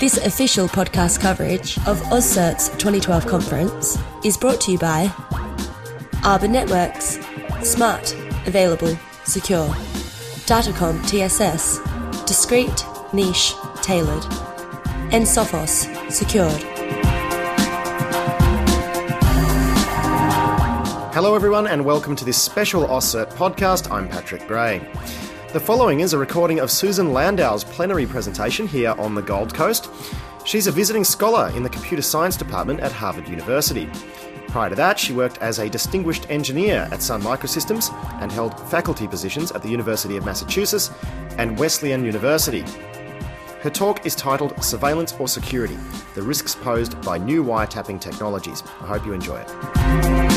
This 0.00 0.16
official 0.16 0.66
podcast 0.66 1.20
coverage 1.20 1.76
of 1.86 2.00
AusCert's 2.04 2.70
2012 2.78 3.26
conference 3.26 3.98
is 4.24 4.34
brought 4.34 4.58
to 4.62 4.72
you 4.72 4.78
by 4.78 5.12
Arbor 6.24 6.48
Networks. 6.48 7.18
Smart, 7.62 8.14
available, 8.46 8.96
secure. 9.24 9.68
Datacom 10.48 11.06
TSS. 11.06 11.80
Discreet, 12.26 12.82
niche, 13.12 13.52
tailored. 13.82 14.24
And 15.12 15.26
Sophos, 15.26 15.84
secured. 16.10 16.62
Hello, 21.12 21.34
everyone, 21.34 21.66
and 21.66 21.84
welcome 21.84 22.16
to 22.16 22.24
this 22.24 22.40
special 22.40 22.86
AusCert 22.86 23.30
podcast. 23.34 23.90
I'm 23.90 24.08
Patrick 24.08 24.46
Gray. 24.46 24.80
The 25.52 25.58
following 25.58 25.98
is 25.98 26.12
a 26.12 26.18
recording 26.18 26.60
of 26.60 26.70
Susan 26.70 27.12
Landau's 27.12 27.64
plenary 27.64 28.06
presentation 28.06 28.68
here 28.68 28.94
on 28.98 29.16
the 29.16 29.20
Gold 29.20 29.52
Coast. 29.52 29.90
She's 30.44 30.68
a 30.68 30.70
visiting 30.70 31.02
scholar 31.02 31.50
in 31.56 31.64
the 31.64 31.68
Computer 31.68 32.02
Science 32.02 32.36
Department 32.36 32.78
at 32.78 32.92
Harvard 32.92 33.28
University. 33.28 33.90
Prior 34.46 34.68
to 34.68 34.76
that, 34.76 34.96
she 34.96 35.12
worked 35.12 35.38
as 35.38 35.58
a 35.58 35.68
distinguished 35.68 36.30
engineer 36.30 36.88
at 36.92 37.02
Sun 37.02 37.22
Microsystems 37.22 37.92
and 38.22 38.30
held 38.30 38.60
faculty 38.70 39.08
positions 39.08 39.50
at 39.50 39.60
the 39.60 39.68
University 39.68 40.16
of 40.16 40.24
Massachusetts 40.24 40.92
and 41.36 41.58
Wesleyan 41.58 42.04
University. 42.04 42.64
Her 43.60 43.70
talk 43.70 44.06
is 44.06 44.14
titled 44.14 44.62
Surveillance 44.62 45.14
or 45.18 45.26
Security 45.26 45.78
The 46.14 46.22
Risks 46.22 46.54
Posed 46.54 47.02
by 47.02 47.18
New 47.18 47.42
Wiretapping 47.42 48.00
Technologies. 48.00 48.62
I 48.82 48.86
hope 48.86 49.04
you 49.04 49.14
enjoy 49.14 49.40
it. 49.40 50.29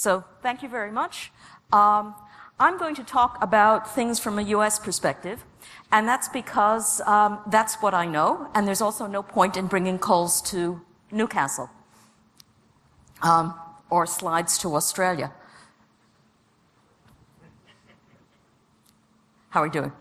So, 0.00 0.24
thank 0.40 0.62
you 0.62 0.68
very 0.70 0.90
much. 0.90 1.30
Um, 1.72 2.14
I'm 2.58 2.78
going 2.78 2.94
to 2.94 3.04
talk 3.04 3.36
about 3.42 3.94
things 3.94 4.18
from 4.18 4.38
a 4.38 4.42
US 4.56 4.78
perspective, 4.78 5.44
and 5.92 6.08
that's 6.08 6.26
because 6.26 7.02
um, 7.02 7.40
that's 7.48 7.74
what 7.82 7.92
I 7.92 8.06
know, 8.06 8.48
and 8.54 8.66
there's 8.66 8.80
also 8.80 9.06
no 9.06 9.22
point 9.22 9.58
in 9.58 9.66
bringing 9.66 9.98
coals 9.98 10.40
to 10.52 10.80
Newcastle 11.12 11.68
um, 13.20 13.52
or 13.90 14.06
slides 14.06 14.56
to 14.60 14.74
Australia. 14.74 15.32
How 19.50 19.60
are 19.60 19.64
we 19.64 19.70
doing? 19.70 19.92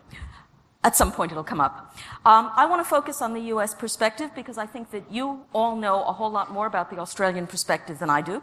At 0.81 0.95
some 0.95 1.11
point 1.11 1.31
it'll 1.31 1.44
come 1.44 1.59
up. 1.59 1.94
Um, 2.25 2.52
I 2.55 2.66
want 2.66 2.80
to 2.80 2.89
focus 2.89 3.22
on 3.22 3.33
the 3.33 3.41
US 3.53 3.73
perspective 3.73 4.31
because 4.33 4.58
I 4.58 4.66
think 4.66 4.91
that 4.91 5.11
you 5.11 5.45
all 5.53 5.75
know 5.75 6.03
a 6.05 6.13
whole 6.13 6.31
lot 6.31 6.53
more 6.53 6.67
about 6.67 6.89
the 6.89 6.99
Australian 6.99 7.47
perspective 7.47 7.99
than 7.99 8.09
I 8.09 8.21
do. 8.21 8.41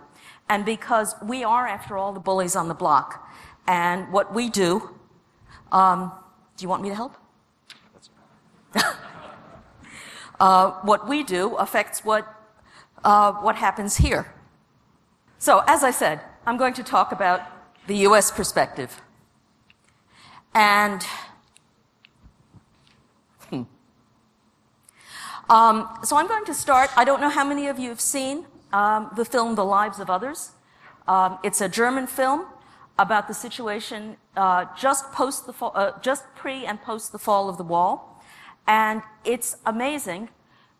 And 0.48 0.64
because 0.64 1.14
we 1.22 1.44
are, 1.44 1.66
after 1.66 1.96
all, 1.96 2.12
the 2.12 2.20
bullies 2.20 2.54
on 2.54 2.68
the 2.68 2.74
block. 2.74 3.26
And 3.66 4.12
what 4.12 4.34
we 4.34 4.50
do, 4.50 4.94
um, 5.72 6.12
do 6.56 6.62
you 6.62 6.68
want 6.68 6.82
me 6.82 6.90
to 6.90 6.94
help? 6.94 7.14
uh, 10.40 10.72
what 10.82 11.08
we 11.08 11.24
do 11.24 11.54
affects 11.56 12.04
what, 12.04 12.26
uh, 13.02 13.32
what 13.32 13.56
happens 13.56 13.96
here. 13.96 14.32
So, 15.38 15.62
as 15.66 15.82
I 15.82 15.90
said, 15.90 16.20
I'm 16.44 16.58
going 16.58 16.74
to 16.74 16.82
talk 16.82 17.12
about 17.12 17.40
the 17.86 17.96
US 18.08 18.30
perspective. 18.30 19.00
And 20.54 21.04
um, 25.48 25.88
so 26.02 26.16
I'm 26.16 26.26
going 26.26 26.44
to 26.46 26.54
start. 26.54 26.90
I 26.96 27.04
don't 27.04 27.20
know 27.20 27.28
how 27.28 27.44
many 27.44 27.68
of 27.68 27.78
you 27.78 27.88
have 27.90 28.00
seen 28.00 28.46
um, 28.72 29.10
the 29.14 29.24
film 29.24 29.54
The 29.54 29.64
Lives 29.64 30.00
of 30.00 30.10
Others. 30.10 30.50
Um, 31.06 31.38
it's 31.44 31.60
a 31.60 31.68
German 31.68 32.06
film 32.06 32.46
about 32.98 33.28
the 33.28 33.34
situation 33.34 34.16
uh, 34.36 34.66
just 34.76 35.12
post 35.12 35.46
the 35.46 35.52
fall, 35.52 35.72
uh, 35.74 35.92
just 36.00 36.24
pre 36.34 36.64
and 36.64 36.80
post 36.82 37.12
the 37.12 37.18
fall 37.18 37.48
of 37.48 37.58
the 37.58 37.64
wall, 37.64 38.22
and 38.66 39.02
it's 39.24 39.56
amazing 39.64 40.30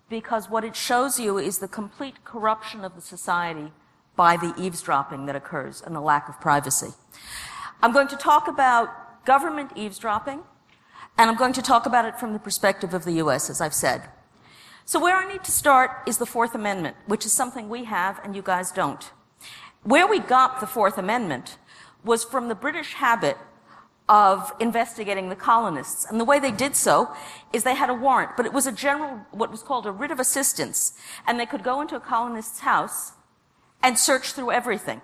because 0.09 0.49
what 0.49 0.65
it 0.65 0.75
shows 0.75 1.21
you 1.21 1.39
is 1.39 1.59
the 1.59 1.69
complete 1.69 2.25
corruption 2.25 2.85
of 2.85 2.95
the 2.95 3.01
society 3.01 3.73
by 4.15 4.37
the 4.37 4.55
eavesdropping 4.59 5.27
that 5.27 5.37
occurs 5.37 5.83
and 5.83 5.95
the 5.95 6.01
lack 6.01 6.29
of 6.29 6.41
privacy. 6.41 6.93
I'm 7.83 7.93
going 7.93 8.09
to 8.09 8.17
talk 8.17 8.49
about 8.49 9.25
government 9.25 9.73
eavesdropping, 9.77 10.41
and 11.19 11.31
I'm 11.31 11.37
going 11.37 11.53
to 11.53 11.63
talk 11.63 11.87
about 11.87 12.05
it 12.05 12.19
from 12.19 12.33
the 12.33 12.39
perspective 12.39 12.95
of 12.95 13.05
the 13.05 13.13
U.S., 13.13 13.51
as 13.51 13.61
I've 13.61 13.75
said. 13.75 14.09
So 14.89 15.01
where 15.01 15.17
I 15.17 15.27
need 15.27 15.43
to 15.43 15.51
start 15.51 15.91
is 16.07 16.19
the 16.19 16.27
Fourth 16.27 16.55
Amendment, 16.55 16.97
which 17.07 17.27
is 17.27 17.33
something 17.33 17.69
we 17.69 17.87
have 17.87 18.21
and 18.23 18.37
you 18.37 18.41
guys 18.41 18.71
don't. 18.71 19.11
Where 19.83 20.07
we 20.07 20.21
got 20.21 20.61
the 20.61 20.67
Fourth 20.69 20.97
Amendment 20.97 21.59
was 22.05 22.23
from 22.23 22.47
the 22.47 22.55
British 22.55 22.95
habit 22.95 23.37
of 24.09 24.53
investigating 24.61 25.29
the 25.29 25.35
colonists. 25.35 26.07
And 26.09 26.21
the 26.21 26.25
way 26.25 26.39
they 26.39 26.53
did 26.53 26.77
so 26.77 27.13
is 27.53 27.65
they 27.65 27.75
had 27.75 27.91
a 27.91 27.95
warrant, 27.95 28.37
but 28.37 28.47
it 28.47 28.53
was 28.53 28.69
a 28.69 28.71
general, 28.71 29.23
what 29.33 29.51
was 29.51 29.65
called 29.65 29.87
a 29.87 29.91
writ 29.91 30.13
of 30.13 30.21
assistance. 30.21 30.93
And 31.27 31.41
they 31.41 31.47
could 31.47 31.65
go 31.65 31.81
into 31.81 31.97
a 31.97 32.01
colonist's 32.01 32.61
house 32.61 33.11
and 33.83 33.99
search 33.99 34.35
through 34.35 34.53
everything. 34.53 35.03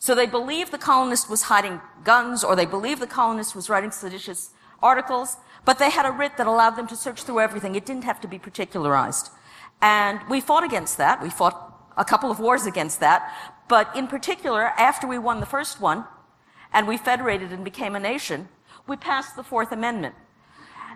So 0.00 0.16
they 0.16 0.26
believed 0.26 0.72
the 0.72 0.78
colonist 0.78 1.30
was 1.30 1.42
hiding 1.42 1.80
guns 2.02 2.42
or 2.42 2.56
they 2.56 2.66
believed 2.66 3.00
the 3.00 3.06
colonist 3.06 3.54
was 3.54 3.70
writing 3.70 3.92
seditious 3.92 4.50
articles, 4.82 5.36
but 5.64 5.78
they 5.78 5.90
had 5.90 6.06
a 6.06 6.10
writ 6.10 6.36
that 6.36 6.46
allowed 6.46 6.76
them 6.76 6.86
to 6.88 6.96
search 6.96 7.22
through 7.22 7.40
everything. 7.40 7.74
It 7.74 7.86
didn't 7.86 8.04
have 8.04 8.20
to 8.20 8.28
be 8.28 8.38
particularized. 8.38 9.30
And 9.80 10.20
we 10.28 10.40
fought 10.40 10.64
against 10.64 10.98
that. 10.98 11.22
We 11.22 11.30
fought 11.30 11.92
a 11.96 12.04
couple 12.04 12.30
of 12.30 12.38
wars 12.38 12.66
against 12.66 13.00
that. 13.00 13.32
But 13.68 13.94
in 13.96 14.06
particular, 14.06 14.64
after 14.78 15.06
we 15.06 15.18
won 15.18 15.40
the 15.40 15.46
first 15.46 15.80
one 15.80 16.04
and 16.72 16.86
we 16.86 16.96
federated 16.96 17.52
and 17.52 17.64
became 17.64 17.94
a 17.94 18.00
nation, 18.00 18.48
we 18.86 18.96
passed 18.96 19.36
the 19.36 19.42
Fourth 19.42 19.72
Amendment. 19.72 20.14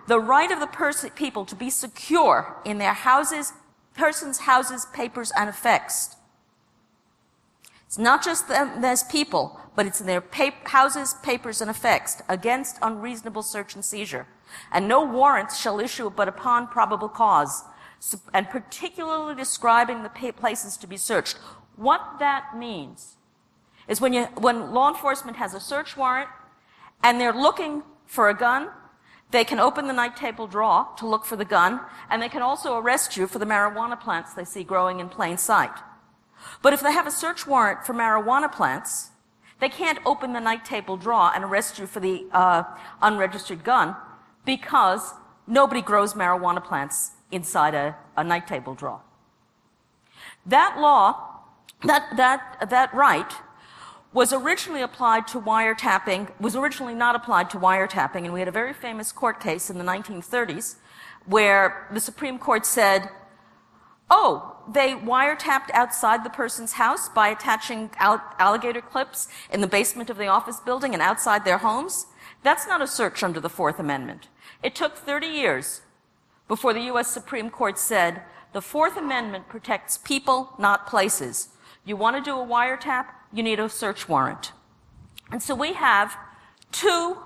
The 0.07 0.19
right 0.19 0.51
of 0.51 0.59
the 0.59 0.67
pers- 0.67 1.05
people 1.15 1.45
to 1.45 1.55
be 1.55 1.69
secure 1.69 2.57
in 2.65 2.77
their 2.77 2.93
houses, 2.93 3.53
persons, 3.95 4.39
houses, 4.39 4.85
papers, 4.93 5.31
and 5.35 5.49
effects. 5.49 6.15
It's 7.89 7.97
not 7.97 8.23
just 8.23 8.47
them 8.47 8.85
as 8.85 9.01
people, 9.01 9.59
but 9.75 9.87
it's 9.87 9.99
in 9.99 10.05
their 10.05 10.23
houses, 10.65 11.15
papers, 11.23 11.59
and 11.59 11.71
effects 11.71 12.21
against 12.29 12.77
unreasonable 12.83 13.41
search 13.41 13.73
and 13.73 13.83
seizure. 13.83 14.27
And 14.71 14.87
no 14.87 15.03
warrants 15.03 15.59
shall 15.59 15.79
issue 15.79 16.11
but 16.11 16.27
upon 16.27 16.67
probable 16.67 17.09
cause, 17.09 17.63
and 18.31 18.47
particularly 18.47 19.33
describing 19.33 20.03
the 20.03 20.33
places 20.33 20.77
to 20.77 20.85
be 20.85 20.97
searched. 20.97 21.37
What 21.77 22.19
that 22.19 22.55
means 22.55 23.15
is 23.87 23.99
when, 23.99 24.13
you, 24.13 24.25
when 24.37 24.71
law 24.71 24.89
enforcement 24.89 25.37
has 25.37 25.55
a 25.55 25.59
search 25.59 25.97
warrant 25.97 26.29
and 27.01 27.19
they're 27.19 27.33
looking 27.33 27.81
for 28.05 28.29
a 28.29 28.37
gun, 28.37 28.69
they 29.31 29.43
can 29.43 29.59
open 29.59 29.87
the 29.87 29.93
night 29.93 30.15
table 30.15 30.45
drawer 30.45 30.89
to 30.99 31.07
look 31.07 31.25
for 31.25 31.37
the 31.37 31.43
gun, 31.43 31.79
and 32.07 32.21
they 32.21 32.29
can 32.29 32.43
also 32.43 32.77
arrest 32.77 33.17
you 33.17 33.25
for 33.25 33.39
the 33.39 33.47
marijuana 33.47 33.99
plants 33.99 34.35
they 34.35 34.45
see 34.45 34.63
growing 34.63 34.99
in 34.99 35.09
plain 35.09 35.39
sight. 35.39 35.75
But 36.61 36.73
if 36.73 36.81
they 36.81 36.91
have 36.91 37.07
a 37.07 37.11
search 37.11 37.47
warrant 37.47 37.85
for 37.85 37.93
marijuana 37.93 38.51
plants, 38.51 39.11
they 39.59 39.69
can't 39.69 39.99
open 40.05 40.33
the 40.33 40.39
night 40.39 40.65
table 40.65 40.97
drawer 40.97 41.31
and 41.33 41.43
arrest 41.43 41.79
you 41.79 41.85
for 41.85 41.99
the 41.99 42.25
uh, 42.31 42.63
unregistered 43.01 43.63
gun 43.63 43.95
because 44.45 45.13
nobody 45.47 45.81
grows 45.81 46.13
marijuana 46.13 46.63
plants 46.63 47.11
inside 47.31 47.75
a, 47.75 47.95
a 48.15 48.23
night 48.23 48.47
table 48.47 48.73
drawer. 48.73 49.01
That 50.45 50.77
law, 50.79 51.41
that, 51.83 52.15
that, 52.17 52.69
that 52.69 52.93
right, 52.93 53.31
was 54.11 54.33
originally 54.33 54.81
applied 54.81 55.27
to 55.27 55.39
wiretapping, 55.39 56.31
was 56.39 56.55
originally 56.55 56.95
not 56.95 57.15
applied 57.15 57.49
to 57.51 57.57
wiretapping, 57.57 58.23
and 58.23 58.33
we 58.33 58.39
had 58.39 58.47
a 58.47 58.51
very 58.51 58.73
famous 58.73 59.11
court 59.11 59.39
case 59.39 59.69
in 59.69 59.77
the 59.77 59.83
1930s 59.83 60.75
where 61.25 61.87
the 61.91 61.99
Supreme 61.99 62.39
Court 62.39 62.65
said, 62.65 63.09
oh, 64.09 64.57
they 64.71 64.93
wiretapped 64.93 65.71
outside 65.73 66.23
the 66.23 66.29
person's 66.29 66.73
house 66.73 67.09
by 67.09 67.29
attaching 67.29 67.89
alligator 67.99 68.81
clips 68.81 69.27
in 69.51 69.61
the 69.61 69.67
basement 69.67 70.09
of 70.09 70.17
the 70.17 70.27
office 70.27 70.59
building 70.59 70.93
and 70.93 71.01
outside 71.01 71.45
their 71.45 71.59
homes. 71.59 72.07
That's 72.43 72.67
not 72.67 72.81
a 72.81 72.87
search 72.87 73.23
under 73.23 73.39
the 73.39 73.49
Fourth 73.49 73.79
Amendment. 73.79 74.27
It 74.61 74.75
took 74.75 74.95
30 74.95 75.27
years 75.27 75.81
before 76.47 76.73
the 76.73 76.81
U.S. 76.81 77.07
Supreme 77.07 77.49
Court 77.49 77.77
said 77.77 78.21
the 78.53 78.61
Fourth 78.61 78.97
Amendment 78.97 79.47
protects 79.47 79.97
people, 79.97 80.53
not 80.57 80.87
places. 80.87 81.49
You 81.85 81.95
want 81.95 82.15
to 82.15 82.21
do 82.21 82.37
a 82.39 82.45
wiretap, 82.45 83.05
you 83.31 83.43
need 83.43 83.59
a 83.59 83.69
search 83.69 84.09
warrant. 84.09 84.51
And 85.31 85.41
so 85.41 85.53
we 85.53 85.73
have 85.73 86.17
two, 86.71 87.17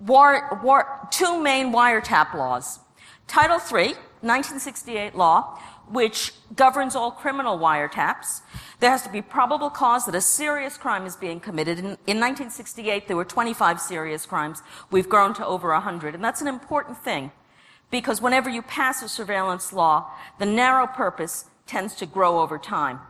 war, 0.00 0.60
war, 0.62 1.08
two 1.10 1.40
main 1.40 1.72
wiretap 1.72 2.34
laws. 2.34 2.80
Title 3.28 3.60
III, 3.60 3.94
1968 4.22 5.14
law, 5.14 5.58
which 5.88 6.32
governs 6.54 6.96
all 6.96 7.10
criminal 7.10 7.58
wiretaps. 7.58 8.40
There 8.80 8.90
has 8.90 9.02
to 9.02 9.08
be 9.10 9.22
probable 9.22 9.70
cause 9.70 10.06
that 10.06 10.14
a 10.14 10.20
serious 10.20 10.76
crime 10.76 11.06
is 11.06 11.16
being 11.16 11.40
committed. 11.40 11.78
In, 11.78 11.84
in 11.84 12.20
1968, 12.20 13.06
there 13.06 13.16
were 13.16 13.24
25 13.24 13.80
serious 13.80 14.26
crimes. 14.26 14.62
We've 14.90 15.08
grown 15.08 15.34
to 15.34 15.46
over 15.46 15.70
100. 15.70 16.14
And 16.14 16.24
that's 16.24 16.40
an 16.40 16.48
important 16.48 16.98
thing 16.98 17.30
because 17.90 18.20
whenever 18.20 18.50
you 18.50 18.62
pass 18.62 19.02
a 19.02 19.08
surveillance 19.08 19.72
law, 19.72 20.10
the 20.38 20.46
narrow 20.46 20.86
purpose 20.86 21.46
tends 21.66 21.94
to 21.96 22.06
grow 22.06 22.40
over 22.40 22.58
time. 22.58 23.00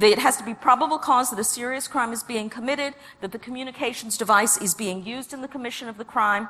It 0.00 0.20
has 0.20 0.36
to 0.36 0.44
be 0.44 0.54
probable 0.54 0.98
cause 0.98 1.30
that 1.30 1.38
a 1.40 1.44
serious 1.44 1.88
crime 1.88 2.12
is 2.12 2.22
being 2.22 2.48
committed, 2.48 2.94
that 3.20 3.32
the 3.32 3.38
communications 3.38 4.16
device 4.16 4.56
is 4.56 4.74
being 4.74 5.04
used 5.04 5.32
in 5.32 5.40
the 5.40 5.48
commission 5.48 5.88
of 5.88 5.98
the 5.98 6.04
crime, 6.04 6.48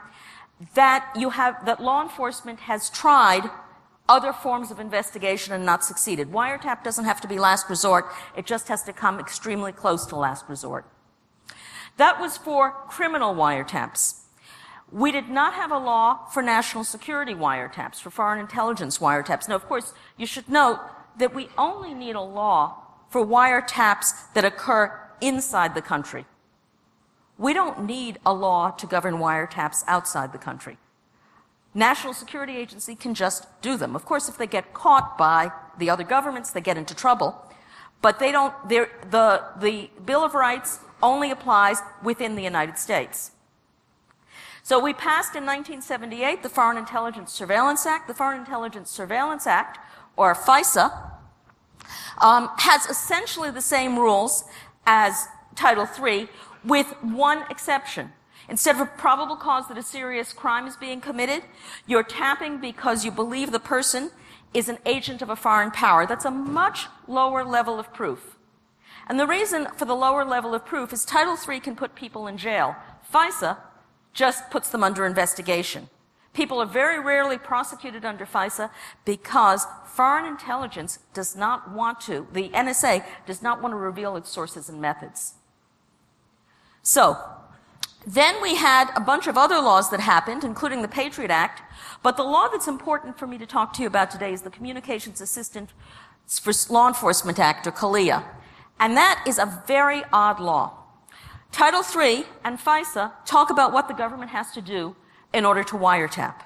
that 0.75 1.11
you 1.17 1.31
have, 1.31 1.65
that 1.65 1.83
law 1.83 2.03
enforcement 2.03 2.61
has 2.61 2.91
tried 2.91 3.49
other 4.09 4.33
forms 4.33 4.71
of 4.71 4.81
investigation 4.81 5.53
and 5.53 5.67
not 5.67 5.85
succeeded. 5.85 6.33
Wiretap 6.33 6.83
doesn't 6.83 7.05
have 7.05 7.21
to 7.21 7.29
be 7.29 7.39
last 7.39 7.69
resort. 7.69 8.07
It 8.37 8.47
just 8.47 8.69
has 8.69 8.83
to 8.85 8.93
come 8.93 9.21
extremely 9.21 9.73
close 9.73 10.07
to 10.07 10.17
last 10.17 10.49
resort. 10.49 10.87
That 11.99 12.21
was 12.21 12.37
for 12.37 12.71
criminal 12.89 13.35
wiretaps. 13.35 14.21
We 14.91 15.13
did 15.13 15.29
not 15.29 15.53
have 15.55 15.71
a 15.71 15.79
law 15.79 16.27
for 16.27 16.43
national 16.43 16.85
security 16.85 17.35
wiretaps, 17.35 18.01
for 18.01 18.11
foreign 18.11 18.41
intelligence 18.41 18.99
wiretaps. 18.99 19.49
Now, 19.49 19.57
of 19.57 19.67
course, 19.67 19.93
you 20.17 20.25
should 20.25 20.49
note 20.49 20.81
that 21.19 21.35
we 21.35 21.49
only 21.59 21.93
need 21.93 22.15
a 22.15 22.21
law 22.21 22.77
for 23.11 23.25
wiretaps 23.25 24.33
that 24.35 24.45
occur 24.45 24.99
inside 25.21 25.75
the 25.75 25.83
country. 25.83 26.25
We 27.37 27.53
don't 27.53 27.85
need 27.85 28.19
a 28.25 28.33
law 28.33 28.71
to 28.71 28.87
govern 28.87 29.17
wiretaps 29.17 29.85
outside 29.87 30.33
the 30.33 30.39
country. 30.39 30.79
National 31.79 32.13
Security 32.13 32.57
Agency 32.57 32.97
can 32.97 33.15
just 33.15 33.47
do 33.63 33.77
them. 33.77 33.95
Of 33.95 34.05
course, 34.05 34.29
if 34.29 34.37
they 34.37 34.49
get 34.49 34.75
caught 34.75 35.17
by 35.17 35.53
the 35.79 35.89
other 35.89 36.03
governments, 36.03 36.51
they 36.51 36.61
get 36.61 36.77
into 36.77 36.95
trouble. 36.95 37.41
But 38.03 38.19
they 38.19 38.33
don't, 38.33 38.53
the, 38.69 38.89
the 39.61 39.89
Bill 40.05 40.25
of 40.25 40.35
Rights 40.35 40.81
only 41.03 41.31
applies 41.31 41.79
within 42.03 42.35
the 42.35 42.43
United 42.43 42.79
States. 42.79 43.31
So 44.65 44.81
we 44.81 44.93
passed 44.93 45.37
in 45.37 45.47
1978 45.47 46.43
the 46.43 46.49
Foreign 46.49 46.77
Intelligence 46.77 47.33
Surveillance 47.33 47.87
Act. 47.87 48.09
The 48.09 48.15
Foreign 48.15 48.41
Intelligence 48.41 48.91
Surveillance 48.91 49.47
Act, 49.47 49.79
or 50.17 50.35
FISA, 50.35 51.13
um, 52.21 52.51
has 52.59 52.87
essentially 52.87 53.53
the 53.53 53.63
same 53.63 53.97
rules 53.97 54.45
as 54.85 55.29
Title 55.55 55.89
III, 55.99 56.29
with 56.65 56.89
one 57.03 57.45
exception. 57.51 58.13
Instead 58.49 58.77
of 58.77 58.81
a 58.81 58.87
probable 58.87 59.37
cause 59.37 59.69
that 59.69 59.77
a 59.77 59.83
serious 59.83 60.33
crime 60.33 60.67
is 60.67 60.77
being 60.77 61.01
committed, 61.01 61.43
you're 61.87 62.03
tapping 62.03 62.59
because 62.59 63.05
you 63.05 63.11
believe 63.11 63.53
the 63.53 63.61
person 63.61 64.11
is 64.55 64.69
an 64.69 64.79
agent 64.87 65.21
of 65.21 65.29
a 65.29 65.37
foreign 65.37 65.71
power. 65.71 66.07
That's 66.07 66.25
a 66.25 66.31
much 66.31 66.87
lower 67.07 67.45
level 67.45 67.79
of 67.79 67.93
proof. 67.93 68.37
And 69.07 69.21
the 69.21 69.27
reason 69.27 69.69
for 69.77 69.85
the 69.85 69.95
lower 69.95 70.25
level 70.25 70.55
of 70.55 70.65
proof 70.65 70.93
is 70.93 71.05
Title 71.05 71.37
III 71.37 71.61
can 71.61 71.77
put 71.77 71.95
people 71.95 72.27
in 72.27 72.39
jail. 72.39 72.77
FISA 73.13 73.59
just 74.13 74.51
puts 74.51 74.71
them 74.71 74.83
under 74.83 75.07
investigation. 75.07 75.89
People 76.33 76.61
are 76.61 76.67
very 76.67 77.01
rarely 77.01 77.39
prosecuted 77.39 78.05
under 78.05 78.25
FISA 78.25 78.71
because 79.05 79.67
foreign 79.87 80.25
intelligence 80.25 80.99
does 81.13 81.35
not 81.35 81.71
want 81.71 82.01
to, 82.03 82.27
the 82.33 82.51
NSA 82.51 83.05
does 83.27 83.43
not 83.43 83.63
want 83.63 83.73
to 83.73 83.77
reveal 83.77 84.17
its 84.17 84.31
sources 84.31 84.69
and 84.69 84.81
methods. 84.81 85.35
So, 86.83 87.19
then 88.15 88.41
we 88.41 88.55
had 88.55 88.91
a 88.97 89.01
bunch 89.01 89.27
of 89.27 89.37
other 89.37 89.61
laws 89.61 89.91
that 89.91 90.01
happened, 90.01 90.43
including 90.43 90.81
the 90.81 90.89
Patriot 90.89 91.31
Act. 91.31 91.61
But 92.03 92.17
the 92.17 92.23
law 92.23 92.49
that's 92.49 92.67
important 92.67 93.19
for 93.19 93.27
me 93.27 93.37
to 93.37 93.45
talk 93.45 93.75
to 93.75 93.83
you 93.83 93.87
about 93.87 94.11
today 94.11 94.33
is 94.33 94.41
the 94.41 94.51
Communications 94.51 95.21
Assistance 95.21 95.73
for 96.27 96.53
Law 96.73 96.89
Enforcement 96.89 97.39
Act, 97.39 97.67
or 97.67 97.71
CALEA. 97.71 98.25
And 98.81 98.97
that 98.97 99.23
is 99.27 99.39
a 99.39 99.63
very 99.67 100.05
odd 100.11 100.41
law. 100.41 100.73
Title 101.53 101.83
III 101.83 102.25
and 102.45 102.59
FISA 102.59 103.13
talk 103.27 103.51
about 103.51 103.75
what 103.75 103.89
the 103.89 103.95
government 103.95 104.31
has 104.31 104.53
to 104.53 104.63
do 104.63 104.97
in 105.35 105.45
order 105.45 105.63
to 105.65 105.77
wiretap. 105.77 106.43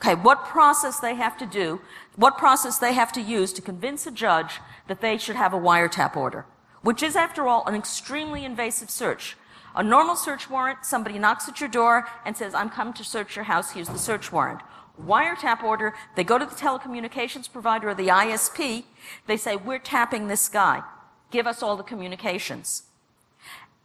Okay, 0.00 0.14
what 0.14 0.44
process 0.44 1.00
they 1.00 1.16
have 1.16 1.36
to 1.38 1.46
do, 1.46 1.80
what 2.14 2.38
process 2.38 2.78
they 2.78 2.92
have 2.92 3.12
to 3.12 3.20
use 3.20 3.52
to 3.54 3.62
convince 3.62 4.06
a 4.06 4.12
judge 4.12 4.60
that 4.86 5.00
they 5.00 5.18
should 5.18 5.36
have 5.36 5.52
a 5.52 5.58
wiretap 5.58 6.16
order, 6.16 6.46
which 6.82 7.02
is, 7.02 7.16
after 7.16 7.48
all, 7.48 7.66
an 7.66 7.74
extremely 7.74 8.44
invasive 8.44 8.90
search. 8.90 9.36
A 9.74 9.82
normal 9.82 10.16
search 10.16 10.50
warrant, 10.50 10.84
somebody 10.84 11.18
knocks 11.18 11.48
at 11.48 11.60
your 11.60 11.68
door 11.68 12.08
and 12.24 12.36
says, 12.36 12.54
I'm 12.54 12.70
come 12.70 12.92
to 12.94 13.04
search 13.04 13.36
your 13.36 13.44
house, 13.44 13.70
here's 13.72 13.88
the 13.88 13.98
search 13.98 14.32
warrant. 14.32 14.60
Wiretap 15.00 15.62
order, 15.62 15.94
they 16.16 16.24
go 16.24 16.38
to 16.38 16.44
the 16.44 16.54
telecommunications 16.54 17.50
provider 17.50 17.90
or 17.90 17.94
the 17.94 18.08
ISP, 18.08 18.84
they 19.26 19.36
say, 19.36 19.56
we're 19.56 19.78
tapping 19.78 20.28
this 20.28 20.48
guy. 20.48 20.82
Give 21.30 21.46
us 21.46 21.62
all 21.62 21.76
the 21.76 21.82
communications. 21.82 22.82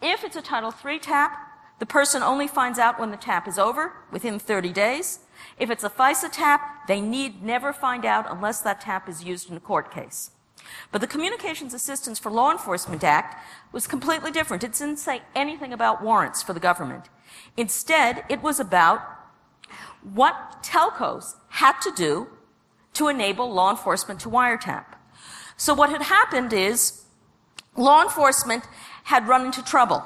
If 0.01 0.23
it's 0.23 0.35
a 0.35 0.41
Title 0.41 0.73
III 0.83 0.99
tap, 0.99 1.39
the 1.79 1.85
person 1.85 2.23
only 2.23 2.47
finds 2.47 2.79
out 2.79 2.99
when 2.99 3.11
the 3.11 3.17
tap 3.17 3.47
is 3.47 3.59
over, 3.59 3.93
within 4.11 4.39
30 4.39 4.71
days. 4.71 5.19
If 5.59 5.69
it's 5.69 5.83
a 5.83 5.89
FISA 5.89 6.29
tap, 6.31 6.87
they 6.87 7.01
need 7.01 7.43
never 7.43 7.73
find 7.73 8.05
out 8.05 8.25
unless 8.29 8.61
that 8.61 8.81
tap 8.81 9.07
is 9.09 9.23
used 9.23 9.49
in 9.49 9.57
a 9.57 9.59
court 9.59 9.91
case. 9.91 10.31
But 10.91 11.01
the 11.01 11.07
Communications 11.07 11.73
Assistance 11.73 12.19
for 12.19 12.31
Law 12.31 12.51
Enforcement 12.51 13.03
Act 13.03 13.43
was 13.71 13.87
completely 13.87 14.31
different. 14.31 14.63
It 14.63 14.73
didn't 14.73 14.97
say 14.97 15.21
anything 15.35 15.73
about 15.73 16.03
warrants 16.03 16.41
for 16.41 16.53
the 16.53 16.59
government. 16.59 17.05
Instead, 17.57 18.23
it 18.29 18.41
was 18.41 18.59
about 18.59 19.01
what 20.01 20.63
telcos 20.63 21.35
had 21.49 21.79
to 21.81 21.91
do 21.95 22.27
to 22.93 23.07
enable 23.07 23.51
law 23.51 23.71
enforcement 23.71 24.19
to 24.21 24.29
wiretap. 24.29 24.85
So 25.57 25.73
what 25.73 25.89
had 25.89 26.03
happened 26.03 26.53
is 26.53 27.03
law 27.75 28.03
enforcement 28.03 28.63
had 29.05 29.27
run 29.27 29.45
into 29.45 29.63
trouble. 29.63 30.03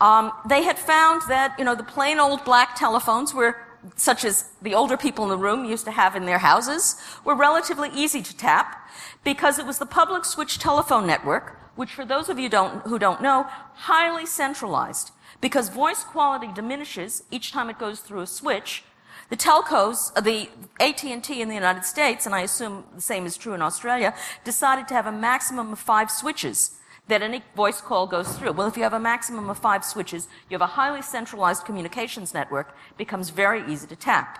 Um, 0.00 0.32
they 0.48 0.62
had 0.62 0.78
found 0.78 1.22
that, 1.28 1.54
you 1.58 1.64
know, 1.64 1.74
the 1.74 1.82
plain 1.82 2.18
old 2.18 2.44
black 2.44 2.76
telephones 2.76 3.34
were 3.34 3.56
such 3.96 4.24
as 4.24 4.50
the 4.62 4.74
older 4.74 4.96
people 4.96 5.24
in 5.24 5.30
the 5.30 5.36
room 5.36 5.64
used 5.64 5.84
to 5.84 5.90
have 5.90 6.16
in 6.16 6.26
their 6.26 6.38
houses, 6.38 6.96
were 7.24 7.34
relatively 7.34 7.90
easy 7.94 8.22
to 8.22 8.36
tap 8.36 8.88
because 9.28 9.58
it 9.58 9.66
was 9.66 9.78
the 9.78 9.84
public 9.84 10.24
switch 10.24 10.58
telephone 10.58 11.06
network, 11.06 11.60
which 11.76 11.92
for 11.92 12.06
those 12.06 12.30
of 12.30 12.38
you 12.38 12.48
don't, 12.48 12.80
who 12.86 12.98
don't 12.98 13.20
know, 13.20 13.42
highly 13.74 14.24
centralized. 14.24 15.10
Because 15.42 15.68
voice 15.68 16.02
quality 16.02 16.48
diminishes 16.54 17.24
each 17.30 17.52
time 17.52 17.68
it 17.68 17.78
goes 17.78 18.00
through 18.00 18.22
a 18.22 18.26
switch, 18.26 18.84
the 19.28 19.36
telcos, 19.36 20.12
uh, 20.16 20.22
the 20.22 20.48
AT&T 20.80 21.42
in 21.42 21.48
the 21.48 21.54
United 21.54 21.84
States, 21.84 22.24
and 22.24 22.34
I 22.34 22.40
assume 22.40 22.84
the 22.94 23.02
same 23.02 23.26
is 23.26 23.36
true 23.36 23.52
in 23.52 23.60
Australia, 23.60 24.14
decided 24.44 24.88
to 24.88 24.94
have 24.94 25.04
a 25.06 25.12
maximum 25.12 25.72
of 25.72 25.78
five 25.78 26.10
switches 26.10 26.78
that 27.08 27.20
any 27.20 27.42
voice 27.54 27.82
call 27.82 28.06
goes 28.06 28.34
through. 28.34 28.52
Well, 28.52 28.68
if 28.68 28.78
you 28.78 28.82
have 28.82 28.94
a 28.94 28.98
maximum 29.12 29.50
of 29.50 29.58
five 29.58 29.84
switches, 29.84 30.26
you 30.48 30.54
have 30.54 30.62
a 30.62 30.72
highly 30.80 31.02
centralized 31.02 31.66
communications 31.66 32.32
network, 32.32 32.74
becomes 32.96 33.28
very 33.28 33.70
easy 33.70 33.86
to 33.88 33.96
tap. 33.96 34.38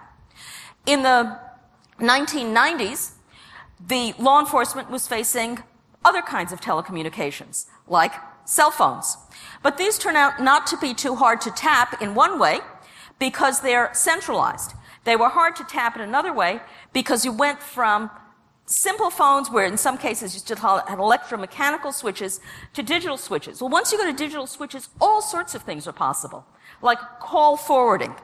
In 0.87 1.03
the 1.03 1.39
1990s, 2.01 3.17
the 3.85 4.15
law 4.19 4.41
enforcement 4.41 4.91
was 4.91 5.07
facing 5.07 5.63
other 6.05 6.23
kinds 6.23 6.53
of 6.53 6.61
telecommunications, 6.61 7.67
like 7.87 8.13
cell 8.45 8.71
phones. 8.71 9.17
But 9.63 9.79
these 9.79 9.99
turn 9.99 10.17
out 10.17 10.43
not 10.43 10.67
to 10.69 10.77
be 10.77 10.95
too 10.95 11.17
hard 11.17 11.41
to 11.43 11.51
tap 11.51 12.01
in 12.01 12.15
one 12.15 12.39
way, 12.39 12.61
because 13.19 13.61
they're 13.61 13.91
centralized. 13.93 14.75
They 15.05 15.17
were 15.17 15.29
hard 15.29 15.57
to 15.57 15.65
tap 15.65 15.97
in 15.97 16.03
another 16.03 16.33
way, 16.33 16.61
because 16.93 17.25
you 17.25 17.33
went 17.33 17.61
from 17.61 18.11
simple 18.67 19.11
phones 19.11 19.51
where 19.51 19.65
in 19.65 19.77
some 19.77 19.97
cases 19.97 20.35
you 20.35 20.41
still 20.41 20.57
had 20.57 20.99
electromechanical 20.99 21.93
switches 21.93 22.41
to 22.75 22.83
digital 22.83 23.17
switches. 23.17 23.61
Well, 23.61 23.71
once 23.71 23.91
you 23.91 23.99
go 23.99 24.05
to 24.05 24.13
digital 24.13 24.47
switches, 24.47 24.89
all 25.01 25.23
sorts 25.23 25.55
of 25.55 25.63
things 25.63 25.89
are 25.89 25.93
possible, 25.93 26.47
like 26.83 26.99
call 27.21 27.57
forwarding. 27.57 28.15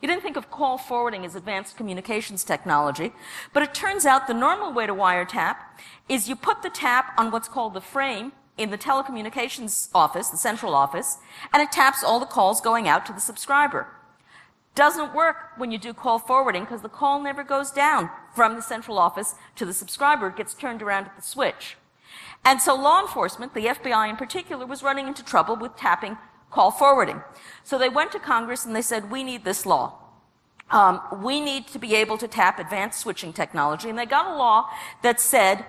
You 0.00 0.08
didn't 0.08 0.22
think 0.22 0.36
of 0.36 0.50
call 0.50 0.78
forwarding 0.78 1.26
as 1.26 1.34
advanced 1.34 1.76
communications 1.76 2.42
technology, 2.42 3.12
but 3.52 3.62
it 3.62 3.74
turns 3.74 4.06
out 4.06 4.26
the 4.26 4.34
normal 4.34 4.72
way 4.72 4.86
to 4.86 4.94
wiretap 4.94 5.56
is 6.08 6.28
you 6.28 6.36
put 6.36 6.62
the 6.62 6.70
tap 6.70 7.12
on 7.18 7.30
what's 7.30 7.48
called 7.48 7.74
the 7.74 7.80
frame 7.80 8.32
in 8.56 8.70
the 8.70 8.78
telecommunications 8.78 9.88
office, 9.94 10.28
the 10.28 10.36
central 10.36 10.74
office, 10.74 11.18
and 11.52 11.62
it 11.62 11.70
taps 11.70 12.02
all 12.02 12.18
the 12.18 12.26
calls 12.26 12.60
going 12.60 12.88
out 12.88 13.04
to 13.06 13.12
the 13.12 13.20
subscriber. 13.20 13.88
Doesn't 14.74 15.14
work 15.14 15.58
when 15.58 15.70
you 15.70 15.78
do 15.78 15.92
call 15.92 16.18
forwarding 16.18 16.64
because 16.64 16.82
the 16.82 16.88
call 16.88 17.20
never 17.20 17.42
goes 17.42 17.70
down 17.70 18.08
from 18.34 18.54
the 18.54 18.62
central 18.62 18.98
office 18.98 19.34
to 19.56 19.66
the 19.66 19.74
subscriber. 19.74 20.28
It 20.28 20.36
gets 20.36 20.54
turned 20.54 20.80
around 20.80 21.06
at 21.06 21.16
the 21.16 21.22
switch. 21.22 21.76
And 22.44 22.60
so 22.60 22.74
law 22.74 23.00
enforcement, 23.00 23.52
the 23.52 23.66
FBI 23.66 24.08
in 24.08 24.16
particular, 24.16 24.64
was 24.64 24.82
running 24.82 25.08
into 25.08 25.24
trouble 25.24 25.56
with 25.56 25.76
tapping 25.76 26.16
call 26.50 26.70
forwarding. 26.70 27.22
So 27.64 27.78
they 27.78 27.88
went 27.88 28.12
to 28.12 28.18
Congress 28.18 28.64
and 28.64 28.74
they 28.74 28.82
said, 28.82 29.10
we 29.10 29.24
need 29.24 29.44
this 29.44 29.64
law. 29.64 29.96
Um, 30.70 31.00
we 31.22 31.40
need 31.40 31.66
to 31.68 31.78
be 31.78 31.94
able 31.96 32.16
to 32.18 32.28
tap 32.28 32.58
advanced 32.58 33.00
switching 33.00 33.32
technology. 33.32 33.88
And 33.88 33.98
they 33.98 34.06
got 34.06 34.26
a 34.26 34.36
law 34.36 34.68
that 35.02 35.20
said 35.20 35.64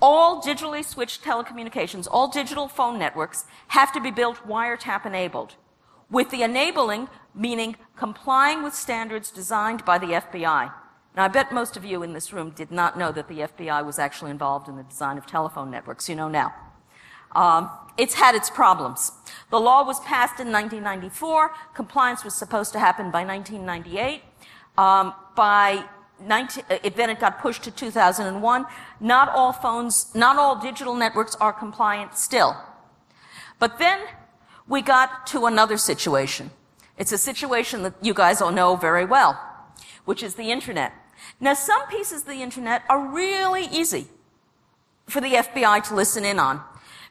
all 0.00 0.42
digitally 0.42 0.84
switched 0.84 1.22
telecommunications, 1.22 2.08
all 2.10 2.28
digital 2.28 2.68
phone 2.68 2.98
networks 2.98 3.44
have 3.68 3.92
to 3.92 4.00
be 4.00 4.10
built 4.10 4.36
wiretap 4.46 5.06
enabled. 5.06 5.54
With 6.10 6.30
the 6.30 6.42
enabling 6.42 7.08
meaning 7.34 7.76
complying 7.96 8.62
with 8.62 8.74
standards 8.74 9.30
designed 9.30 9.84
by 9.84 9.98
the 9.98 10.06
FBI. 10.08 10.72
Now, 11.16 11.24
I 11.24 11.28
bet 11.28 11.52
most 11.52 11.76
of 11.76 11.84
you 11.84 12.02
in 12.02 12.12
this 12.12 12.32
room 12.32 12.50
did 12.50 12.70
not 12.70 12.98
know 12.98 13.12
that 13.12 13.28
the 13.28 13.40
FBI 13.40 13.84
was 13.84 13.98
actually 13.98 14.30
involved 14.30 14.68
in 14.68 14.76
the 14.76 14.82
design 14.82 15.16
of 15.16 15.26
telephone 15.26 15.70
networks. 15.70 16.08
You 16.08 16.16
know 16.16 16.28
now. 16.28 16.54
Um, 17.34 17.70
it's 17.96 18.14
had 18.14 18.34
its 18.34 18.50
problems. 18.50 19.12
The 19.50 19.60
law 19.60 19.84
was 19.84 20.00
passed 20.00 20.40
in 20.40 20.50
1994. 20.50 21.52
Compliance 21.74 22.24
was 22.24 22.34
supposed 22.34 22.72
to 22.72 22.78
happen 22.78 23.10
by 23.10 23.24
1998. 23.24 24.22
Um, 24.76 25.14
by 25.36 25.84
19, 26.20 26.64
uh, 26.68 26.78
then 26.96 27.10
it 27.10 27.20
got 27.20 27.40
pushed 27.40 27.62
to 27.64 27.70
2001. 27.70 28.66
Not 29.00 29.28
all 29.28 29.52
phones, 29.52 30.12
not 30.14 30.36
all 30.36 30.60
digital 30.60 30.94
networks 30.94 31.34
are 31.36 31.52
compliant 31.52 32.16
still. 32.16 32.56
But 33.58 33.78
then 33.78 34.00
we 34.66 34.82
got 34.82 35.26
to 35.28 35.46
another 35.46 35.76
situation. 35.76 36.50
It's 36.96 37.12
a 37.12 37.18
situation 37.18 37.82
that 37.82 37.94
you 38.02 38.14
guys 38.14 38.40
all 38.40 38.52
know 38.52 38.76
very 38.76 39.04
well, 39.04 39.40
which 40.04 40.22
is 40.22 40.34
the 40.34 40.50
internet. 40.50 40.92
Now, 41.40 41.54
some 41.54 41.86
pieces 41.88 42.22
of 42.22 42.28
the 42.28 42.42
internet 42.42 42.82
are 42.88 43.00
really 43.06 43.66
easy 43.66 44.06
for 45.06 45.20
the 45.20 45.34
FBI 45.34 45.82
to 45.88 45.94
listen 45.94 46.24
in 46.24 46.38
on. 46.38 46.62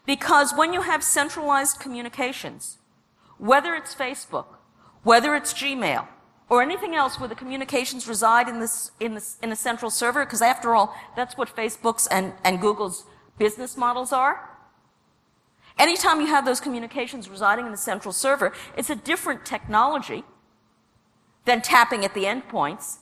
Because 0.06 0.54
when 0.54 0.74
you 0.74 0.82
have 0.82 1.04
centralized 1.04 1.80
communications, 1.80 2.78
whether 3.38 3.74
it's 3.74 3.96
Facebook, 3.96 4.46
whether 5.04 5.36
it's 5.36 5.54
Gmail, 5.54 6.08
or 6.50 6.62
anything 6.62 6.94
else 6.94 7.20
where 7.20 7.30
the 7.30 7.36
communications 7.36 8.08
reside 8.08 8.48
in 8.48 8.60
this, 8.60 8.92
in 9.00 9.16
this, 9.16 9.38
in 9.42 9.52
a 9.52 9.56
central 9.56 9.90
server, 9.90 10.26
because 10.26 10.42
after 10.42 10.76
all, 10.76 10.96
that's 11.16 11.38
what 11.38 11.54
Facebook's 11.56 12.06
and, 12.08 12.34
and 12.44 12.60
Google's 12.60 13.06
business 13.38 13.78
models 13.78 14.12
are. 14.12 14.50
Anytime 15.80 16.22
you 16.22 16.28
have 16.28 16.46
those 16.46 16.60
communications 16.60 17.30
residing 17.30 17.66
in 17.66 17.74
a 17.74 17.78
central 17.78 18.12
server, 18.12 18.54
it's 18.78 18.90
a 18.90 18.96
different 18.96 19.46
technology 19.46 20.24
than 21.46 21.62
tapping 21.62 22.06
at 22.06 22.14
the 22.14 22.26
endpoints, 22.26 23.00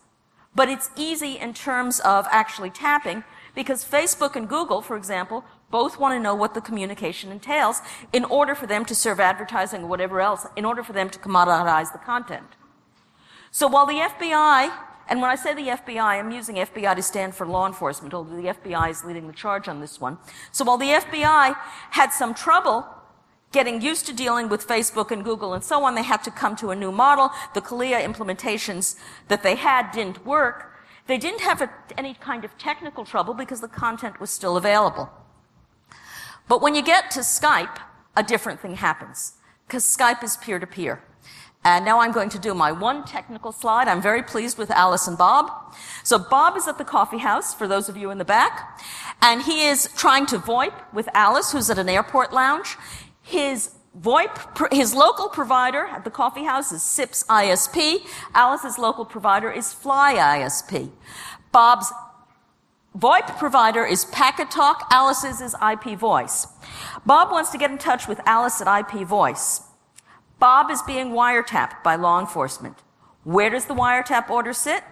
but 0.56 0.70
it's 0.70 0.90
easy 0.96 1.38
in 1.38 1.54
terms 1.54 2.00
of 2.00 2.28
actually 2.32 2.70
tapping 2.70 3.24
because 3.54 3.84
Facebook 3.84 4.36
and 4.36 4.48
Google, 4.48 4.82
for 4.82 4.96
example, 4.96 5.44
both 5.72 5.98
want 5.98 6.14
to 6.14 6.20
know 6.20 6.36
what 6.36 6.54
the 6.54 6.62
communication 6.62 7.32
entails 7.32 7.82
in 8.14 8.26
order 8.26 8.54
for 8.54 8.68
them 8.68 8.86
to 8.86 8.94
serve 8.94 9.20
advertising 9.20 9.84
or 9.84 9.88
whatever 9.88 10.22
else, 10.22 10.46
in 10.56 10.66
order 10.66 10.84
for 10.84 10.94
them 10.94 11.10
to 11.10 11.20
commoditize 11.20 11.92
the 11.92 11.98
content. 11.98 12.48
So 13.50 13.68
while 13.68 13.86
the 13.86 13.94
FBI, 13.94 14.72
and 15.08 15.22
when 15.22 15.30
I 15.30 15.36
say 15.36 15.54
the 15.54 15.68
FBI, 15.68 16.02
I'm 16.02 16.32
using 16.32 16.56
FBI 16.56 16.96
to 16.96 17.02
stand 17.02 17.36
for 17.36 17.46
law 17.46 17.68
enforcement, 17.68 18.14
although 18.14 18.36
the 18.36 18.54
FBI 18.54 18.90
is 18.90 19.04
leading 19.04 19.28
the 19.28 19.34
charge 19.34 19.68
on 19.68 19.82
this 19.82 20.00
one. 20.00 20.18
So 20.52 20.64
while 20.64 20.78
the 20.78 20.86
FBI 20.86 21.56
had 21.92 22.12
some 22.12 22.34
trouble 22.34 22.88
getting 23.52 23.82
used 23.82 24.06
to 24.06 24.14
dealing 24.14 24.48
with 24.48 24.66
Facebook 24.66 25.12
and 25.12 25.24
Google 25.24 25.54
and 25.54 25.64
so 25.64 25.84
on, 25.84 25.96
they 25.96 26.04
had 26.04 26.24
to 26.24 26.32
come 26.32 26.56
to 26.58 26.72
a 26.72 26.76
new 26.76 26.92
model. 26.92 27.30
The 27.54 27.62
CALEA 27.62 28.02
implementations 28.02 28.96
that 29.28 29.44
they 29.44 29.56
had 29.56 29.92
didn't 29.92 30.26
work. 30.26 30.72
They 31.08 31.18
didn't 31.18 31.42
have 31.42 31.62
a, 31.62 31.70
any 31.98 32.14
kind 32.14 32.46
of 32.46 32.58
technical 32.58 33.04
trouble 33.04 33.34
because 33.34 33.60
the 33.60 33.68
content 33.68 34.22
was 34.22 34.30
still 34.30 34.56
available. 34.56 35.10
But 36.48 36.62
when 36.62 36.76
you 36.76 36.82
get 36.82 37.12
to 37.12 37.20
Skype, 37.22 37.78
a 38.16 38.24
different 38.24 38.60
thing 38.60 38.76
happens 38.76 39.34
because 39.68 39.84
Skype 39.84 40.24
is 40.24 40.38
peer 40.38 40.60
to 40.60 40.68
peer. 40.68 41.04
And 41.64 41.86
now 41.86 42.00
I'm 42.00 42.12
going 42.12 42.30
to 42.30 42.40
do 42.40 42.56
my 42.56 42.72
one 42.72 43.06
technical 43.06 43.52
slide. 43.52 43.88
I'm 43.88 44.02
very 44.02 44.24
pleased 44.24 44.58
with 44.58 44.72
Alice 44.72 45.08
and 45.08 45.18
Bob. 45.18 45.76
So 46.04 46.18
Bob 46.18 46.58
is 46.58 46.68
at 46.68 46.80
the 46.80 46.84
coffee 46.84 47.20
house, 47.20 47.54
for 47.54 47.68
those 47.68 47.88
of 47.88 47.96
you 47.96 48.10
in 48.10 48.18
the 48.18 48.26
back, 48.26 48.82
and 49.22 49.44
he 49.44 49.68
is 49.68 49.88
trying 49.96 50.26
to 50.28 50.40
VoIP 50.40 50.74
with 50.92 51.08
Alice, 51.14 51.52
who's 51.52 51.70
at 51.70 51.78
an 51.78 51.88
airport 51.88 52.34
lounge. 52.34 52.78
His 53.22 53.72
VoIP, 54.00 54.74
his 54.74 54.96
local 54.96 55.30
provider 55.30 55.86
at 55.86 56.04
the 56.04 56.10
coffee 56.10 56.46
house 56.46 56.72
is 56.72 56.82
SIPS 56.82 57.24
ISP. 57.26 58.08
Alice's 58.34 58.80
local 58.80 59.06
provider 59.06 59.52
is 59.52 59.72
Fly 59.72 60.16
ISP. 60.16 60.90
Bob's 61.52 61.92
VoIP 62.98 63.38
provider 63.38 63.86
is 63.86 64.04
Packet 64.04 64.52
Talk. 64.52 64.86
Alice's 64.92 65.40
is 65.40 65.56
IP 65.56 65.98
Voice. 65.98 66.48
Bob 67.06 67.32
wants 67.32 67.50
to 67.52 67.58
get 67.58 67.72
in 67.72 67.78
touch 67.78 68.06
with 68.06 68.20
Alice 68.26 68.62
at 68.62 68.68
IP 68.68 69.08
Voice. 69.08 69.62
Bob 70.40 70.70
is 70.70 70.82
being 70.82 71.12
wiretapped 71.12 71.84
by 71.84 71.96
law 71.96 72.20
enforcement. 72.20 72.80
Where 73.24 73.50
does 73.50 73.66
the 73.66 73.74
wiretap 73.74 74.30
order 74.30 74.52
sit? 74.52 74.84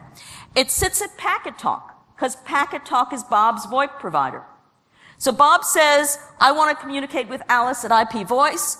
It 0.56 0.72
sits 0.72 1.02
at 1.02 1.18
Packet 1.18 1.58
Talk, 1.60 2.16
because 2.16 2.38
Packet 2.38 2.86
Talk 2.86 3.12
is 3.12 3.24
Bob's 3.24 3.66
VoIP 3.66 4.00
provider. 4.00 4.44
So 5.18 5.34
Bob 5.34 5.66
says, 5.66 6.20
I 6.40 6.54
want 6.54 6.76
to 6.78 6.82
communicate 6.82 7.28
with 7.28 7.42
Alice 7.50 7.84
at 7.84 7.92
IP 7.92 8.26
voice. 8.26 8.78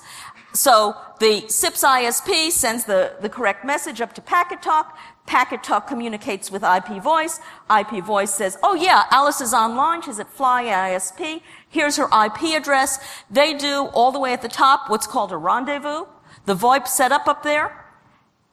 So 0.54 0.96
the 1.20 1.46
SIPS 1.50 1.84
ISP 1.84 2.52
sends 2.52 2.86
the, 2.86 3.18
the 3.22 3.30
correct 3.30 3.66
message 3.66 4.00
up 4.00 4.14
to 4.14 4.22
Packet 4.22 4.62
Talk. 4.62 4.98
Packet 5.30 5.62
Talk 5.62 5.86
communicates 5.86 6.50
with 6.50 6.64
IP 6.64 7.04
voice. 7.04 7.40
IP 7.70 8.04
voice 8.04 8.34
says, 8.34 8.58
oh 8.64 8.74
yeah, 8.74 9.04
Alice 9.12 9.42
is 9.42 9.54
online. 9.54 10.02
She's 10.02 10.18
at 10.18 10.28
Fly 10.28 10.64
ISP. 10.64 11.44
Here's 11.70 11.98
her 11.98 12.06
IP 12.06 12.56
address. 12.60 12.98
They 13.30 13.54
do 13.54 13.92
all 13.94 14.12
the 14.12 14.20
way 14.20 14.34
at 14.34 14.42
the 14.42 14.48
top 14.48 14.90
what's 14.90 15.06
called 15.06 15.32
a 15.32 15.38
rendezvous. 15.38 16.06
The 16.46 16.56
VoIP 16.56 16.88
setup 16.88 17.28
up 17.28 17.44
there. 17.44 17.86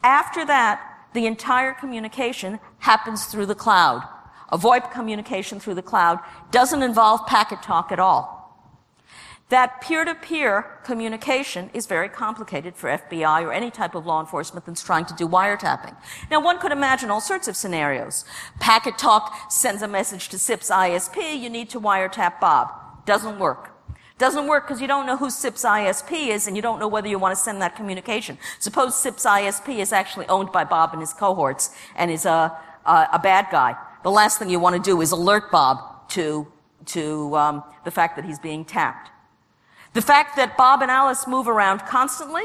After 0.02 0.44
that, 0.44 1.08
the 1.14 1.24
entire 1.24 1.72
communication 1.72 2.60
happens 2.80 3.24
through 3.24 3.46
the 3.46 3.54
cloud. 3.54 4.06
A 4.50 4.58
VoIP 4.58 4.92
communication 4.92 5.58
through 5.58 5.76
the 5.76 5.82
cloud 5.82 6.18
doesn't 6.50 6.82
involve 6.82 7.26
packet 7.26 7.62
talk 7.62 7.90
at 7.90 7.98
all. 7.98 8.35
That 9.48 9.80
peer-to-peer 9.80 10.80
communication 10.82 11.70
is 11.72 11.86
very 11.86 12.08
complicated 12.08 12.74
for 12.74 12.90
FBI 12.90 13.42
or 13.42 13.52
any 13.52 13.70
type 13.70 13.94
of 13.94 14.04
law 14.04 14.20
enforcement 14.20 14.66
that's 14.66 14.82
trying 14.82 15.04
to 15.04 15.14
do 15.14 15.28
wiretapping. 15.28 15.96
Now, 16.30 16.40
one 16.40 16.58
could 16.58 16.72
imagine 16.72 17.10
all 17.10 17.20
sorts 17.20 17.46
of 17.46 17.56
scenarios. 17.56 18.24
Packet 18.58 18.98
Talk 18.98 19.32
sends 19.48 19.82
a 19.82 19.88
message 19.88 20.28
to 20.30 20.38
SIPS 20.38 20.70
ISP, 20.70 21.38
you 21.38 21.48
need 21.48 21.70
to 21.70 21.80
wiretap 21.80 22.40
Bob. 22.40 22.72
Doesn't 23.06 23.38
work. 23.38 23.70
Doesn't 24.18 24.48
work 24.48 24.66
because 24.66 24.80
you 24.80 24.88
don't 24.88 25.06
know 25.06 25.16
who 25.16 25.30
SIPS 25.30 25.64
ISP 25.64 26.28
is 26.28 26.48
and 26.48 26.56
you 26.56 26.62
don't 26.62 26.80
know 26.80 26.88
whether 26.88 27.06
you 27.06 27.18
want 27.18 27.36
to 27.36 27.40
send 27.40 27.62
that 27.62 27.76
communication. 27.76 28.38
Suppose 28.58 28.98
SIPS 28.98 29.24
ISP 29.24 29.78
is 29.78 29.92
actually 29.92 30.26
owned 30.26 30.50
by 30.50 30.64
Bob 30.64 30.90
and 30.92 31.00
his 31.00 31.12
cohorts 31.12 31.70
and 31.94 32.10
is 32.10 32.24
a, 32.24 32.56
a, 32.84 33.08
a 33.12 33.18
bad 33.18 33.46
guy 33.52 33.76
the 34.06 34.12
last 34.12 34.38
thing 34.38 34.48
you 34.48 34.60
want 34.60 34.76
to 34.76 34.80
do 34.80 35.00
is 35.00 35.10
alert 35.10 35.50
Bob 35.50 36.08
to, 36.10 36.46
to 36.84 37.36
um, 37.36 37.64
the 37.84 37.90
fact 37.90 38.14
that 38.14 38.24
he's 38.24 38.38
being 38.38 38.64
tapped. 38.64 39.10
The 39.96 40.02
fact 40.02 40.36
that 40.36 40.58
Bob 40.58 40.82
and 40.82 40.90
Alice 40.90 41.26
move 41.26 41.48
around 41.48 41.86
constantly 41.86 42.42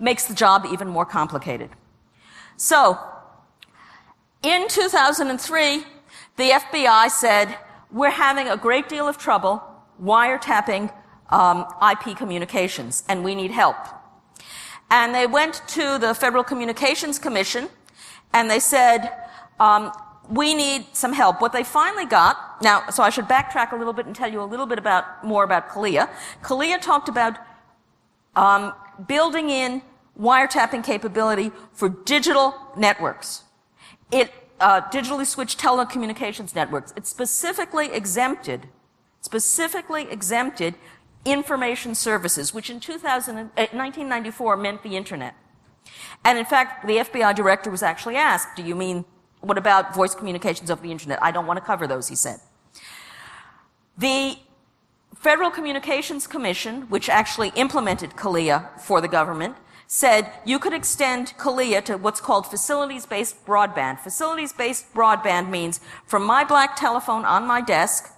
makes 0.00 0.24
the 0.24 0.34
job 0.34 0.66
even 0.68 0.88
more 0.88 1.06
complicated. 1.06 1.70
So, 2.56 2.98
in 4.42 4.66
2003, 4.66 5.84
the 6.34 6.50
FBI 6.50 7.08
said, 7.08 7.56
we're 7.92 8.10
having 8.10 8.48
a 8.48 8.56
great 8.56 8.88
deal 8.88 9.06
of 9.06 9.16
trouble 9.16 9.62
wiretapping 10.02 10.92
um, 11.30 11.66
IP 11.92 12.16
communications, 12.16 13.04
and 13.08 13.22
we 13.22 13.36
need 13.36 13.52
help. 13.52 13.76
And 14.90 15.14
they 15.14 15.28
went 15.28 15.62
to 15.68 15.98
the 15.98 16.16
Federal 16.16 16.42
Communications 16.42 17.20
Commission, 17.20 17.68
and 18.32 18.50
they 18.50 18.58
said, 18.58 19.12
um, 19.60 19.92
we 20.28 20.54
need 20.54 20.86
some 20.92 21.12
help. 21.12 21.40
What 21.40 21.52
they 21.52 21.64
finally 21.64 22.06
got, 22.06 22.62
now, 22.62 22.88
so 22.90 23.02
I 23.02 23.10
should 23.10 23.26
backtrack 23.26 23.72
a 23.72 23.76
little 23.76 23.92
bit 23.92 24.06
and 24.06 24.14
tell 24.14 24.30
you 24.30 24.42
a 24.42 24.44
little 24.44 24.66
bit 24.66 24.78
about, 24.78 25.24
more 25.24 25.44
about 25.44 25.68
CALEA. 25.68 26.08
CALEA 26.42 26.80
talked 26.80 27.08
about, 27.08 27.38
um, 28.34 28.72
building 29.06 29.50
in 29.50 29.82
wiretapping 30.18 30.84
capability 30.84 31.52
for 31.72 31.88
digital 31.88 32.54
networks. 32.76 33.44
It, 34.10 34.32
uh, 34.60 34.80
digitally 34.90 35.26
switched 35.26 35.60
telecommunications 35.60 36.54
networks. 36.54 36.92
It 36.96 37.06
specifically 37.06 37.92
exempted, 37.92 38.68
specifically 39.20 40.10
exempted 40.10 40.74
information 41.24 41.94
services, 41.94 42.54
which 42.54 42.70
in 42.70 42.80
2000, 42.80 43.36
1994 43.36 44.54
uh, 44.54 44.56
meant 44.56 44.82
the 44.82 44.96
internet. 44.96 45.34
And 46.24 46.38
in 46.38 46.44
fact, 46.44 46.86
the 46.86 46.98
FBI 46.98 47.34
director 47.34 47.70
was 47.70 47.82
actually 47.82 48.16
asked, 48.16 48.56
do 48.56 48.62
you 48.62 48.74
mean 48.74 49.04
what 49.40 49.58
about 49.58 49.94
voice 49.94 50.14
communications 50.14 50.70
over 50.70 50.82
the 50.82 50.90
internet? 50.90 51.22
I 51.22 51.30
don't 51.30 51.46
want 51.46 51.58
to 51.58 51.64
cover 51.64 51.86
those, 51.86 52.08
he 52.08 52.16
said. 52.16 52.40
The 53.98 54.38
Federal 55.14 55.50
Communications 55.50 56.26
Commission, 56.26 56.82
which 56.82 57.08
actually 57.08 57.52
implemented 57.56 58.10
CALEA 58.10 58.78
for 58.80 59.00
the 59.00 59.08
government, 59.08 59.56
said 59.86 60.30
you 60.44 60.58
could 60.58 60.72
extend 60.72 61.34
CALEA 61.38 61.84
to 61.84 61.96
what's 61.96 62.20
called 62.20 62.46
facilities-based 62.46 63.46
broadband. 63.46 64.00
Facilities-based 64.00 64.92
broadband 64.92 65.48
means 65.48 65.80
from 66.06 66.24
my 66.24 66.44
black 66.44 66.76
telephone 66.76 67.24
on 67.24 67.46
my 67.46 67.60
desk 67.60 68.12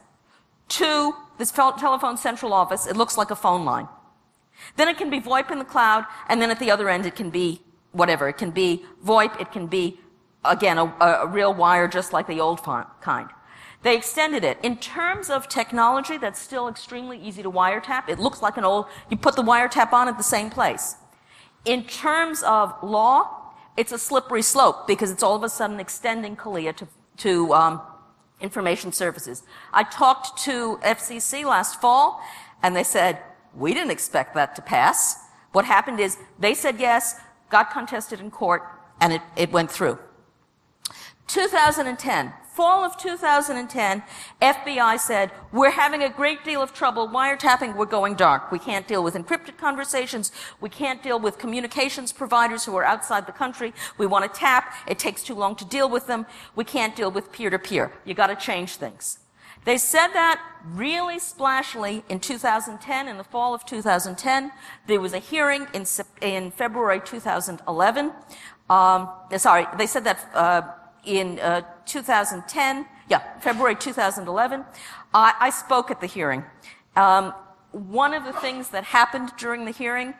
to 0.69 1.15
this 1.39 1.53
telephone 1.53 2.17
central 2.17 2.53
office, 2.53 2.87
it 2.87 2.97
looks 2.97 3.17
like 3.17 3.31
a 3.31 3.37
phone 3.37 3.65
line. 3.65 3.89
Then 4.77 4.89
it 4.89 4.99
can 4.99 5.09
be 5.09 5.21
VoIP 5.21 5.51
in 5.51 5.59
the 5.59 5.65
cloud, 5.65 6.05
and 6.29 6.43
then 6.43 6.51
at 6.51 6.59
the 6.59 6.71
other 6.71 6.89
end 6.89 7.07
it 7.07 7.15
can 7.15 7.31
be 7.31 7.63
whatever. 7.93 8.29
It 8.29 8.39
can 8.39 8.51
be 8.51 8.85
VoIP, 9.05 9.41
it 9.41 9.53
can 9.53 9.67
be 9.67 10.01
again, 10.45 10.79
a, 10.79 10.85
a 11.01 11.27
real 11.27 11.53
wire 11.53 11.89
just 11.89 12.13
like 12.13 12.27
the 12.27 12.41
old 12.41 12.63
kind. 12.63 13.29
They 13.83 13.97
extended 13.97 14.43
it. 14.43 14.59
In 14.63 14.77
terms 14.77 15.31
of 15.31 15.49
technology, 15.49 16.19
that's 16.19 16.41
still 16.41 16.69
extremely 16.69 17.21
easy 17.21 17.43
to 17.43 17.51
wiretap. 17.51 18.09
It 18.09 18.19
looks 18.19 18.43
like 18.43 18.57
an 18.57 18.65
old, 18.65 18.87
you 19.09 19.17
put 19.17 19.37
the 19.37 19.43
wiretap 19.43 19.93
on 19.93 20.09
at 20.09 20.17
the 20.17 20.25
same 20.25 20.51
place. 20.51 20.97
In 21.65 21.85
terms 21.85 22.43
of 22.43 22.75
law, 22.83 23.53
it's 23.77 23.93
a 23.93 23.99
slippery 23.99 24.43
slope 24.43 24.89
because 24.89 25.11
it's 25.11 25.23
all 25.23 25.37
of 25.37 25.45
a 25.45 25.49
sudden 25.49 25.79
extending 25.79 26.35
CALEA 26.35 26.75
to, 26.77 26.89
to 27.19 27.55
um, 27.55 27.81
information 28.41 28.93
services. 28.93 29.45
I 29.73 29.85
talked 29.85 30.43
to 30.45 30.79
FCC 30.83 31.45
last 31.45 31.81
fall 31.81 32.21
and 32.63 32.75
they 32.75 32.83
said, 32.83 33.23
we 33.55 33.75
didn't 33.75 33.93
expect 33.93 34.35
that 34.35 34.57
to 34.57 34.63
pass. 34.63 35.17
What 35.53 35.65
happened 35.65 36.01
is 36.01 36.19
they 36.39 36.55
said 36.55 36.81
yes, 36.81 37.21
got 37.51 37.71
contested 37.71 38.21
in 38.21 38.31
court, 38.31 38.63
and 39.01 39.13
it, 39.13 39.23
it 39.37 39.53
went 39.53 39.71
through. 39.71 39.99
2010, 41.29 42.33
fall 42.43 42.83
of 42.83 42.97
2010, 42.97 44.03
FBI 44.43 44.99
said, 44.99 45.31
we're 45.53 45.71
having 45.71 46.03
a 46.03 46.09
great 46.09 46.43
deal 46.43 46.61
of 46.61 46.73
trouble 46.73 47.07
wiretapping, 47.07 47.77
we're 47.77 47.87
going 47.87 48.15
dark. 48.15 48.51
We 48.51 48.59
can't 48.59 48.89
deal 48.89 49.05
with 49.05 49.15
encrypted 49.15 49.57
conversations, 49.59 50.33
we 50.61 50.69
can't 50.69 51.03
deal 51.03 51.21
with 51.21 51.39
communications 51.39 52.13
providers 52.13 52.65
who 52.65 52.75
are 52.77 52.85
outside 52.85 53.27
the 53.27 53.33
country, 53.33 53.73
we 53.99 54.07
want 54.07 54.25
to 54.25 54.41
tap, 54.41 54.75
it 54.89 54.99
takes 54.99 55.23
too 55.23 55.35
long 55.35 55.55
to 55.57 55.65
deal 55.65 55.89
with 55.89 56.07
them, 56.07 56.27
we 56.57 56.65
can't 56.65 56.97
deal 56.97 57.11
with 57.11 57.31
peer-to-peer. 57.31 57.93
You 58.05 58.15
gotta 58.15 58.35
change 58.35 58.77
things. 58.77 59.19
They 59.65 59.77
said 59.77 60.09
that 60.09 60.41
really 60.65 61.19
splashily 61.19 62.03
in 62.09 62.21
2010, 62.21 63.07
in 63.07 63.19
the 63.19 63.25
fall 63.25 63.55
of 63.55 63.67
2010. 63.67 64.51
There 64.87 65.01
was 65.01 65.13
a 65.13 65.19
hearing 65.19 65.67
in, 65.75 65.85
in 66.23 66.51
February 66.53 67.01
2011. 67.05 68.13
Um, 68.71 69.09
sorry, 69.37 69.67
they 69.77 69.87
said 69.87 70.05
that 70.05 70.31
uh, 70.35 70.63
in 71.09 71.39
uh, 71.41 71.63
2010, 71.87 72.87
yeah, 73.09 73.39
February 73.41 73.75
2011. 73.75 74.65
I, 75.15 75.35
I 75.41 75.51
spoke 75.51 75.91
at 75.91 76.01
the 76.01 76.07
hearing. 76.07 76.45
Um, 76.97 77.33
one 77.73 78.15
of 78.15 78.25
the 78.25 78.33
things 78.35 78.69
that 78.69 78.85
happened 78.85 79.33
during 79.39 79.65
the 79.65 79.71
hearing 79.71 80.15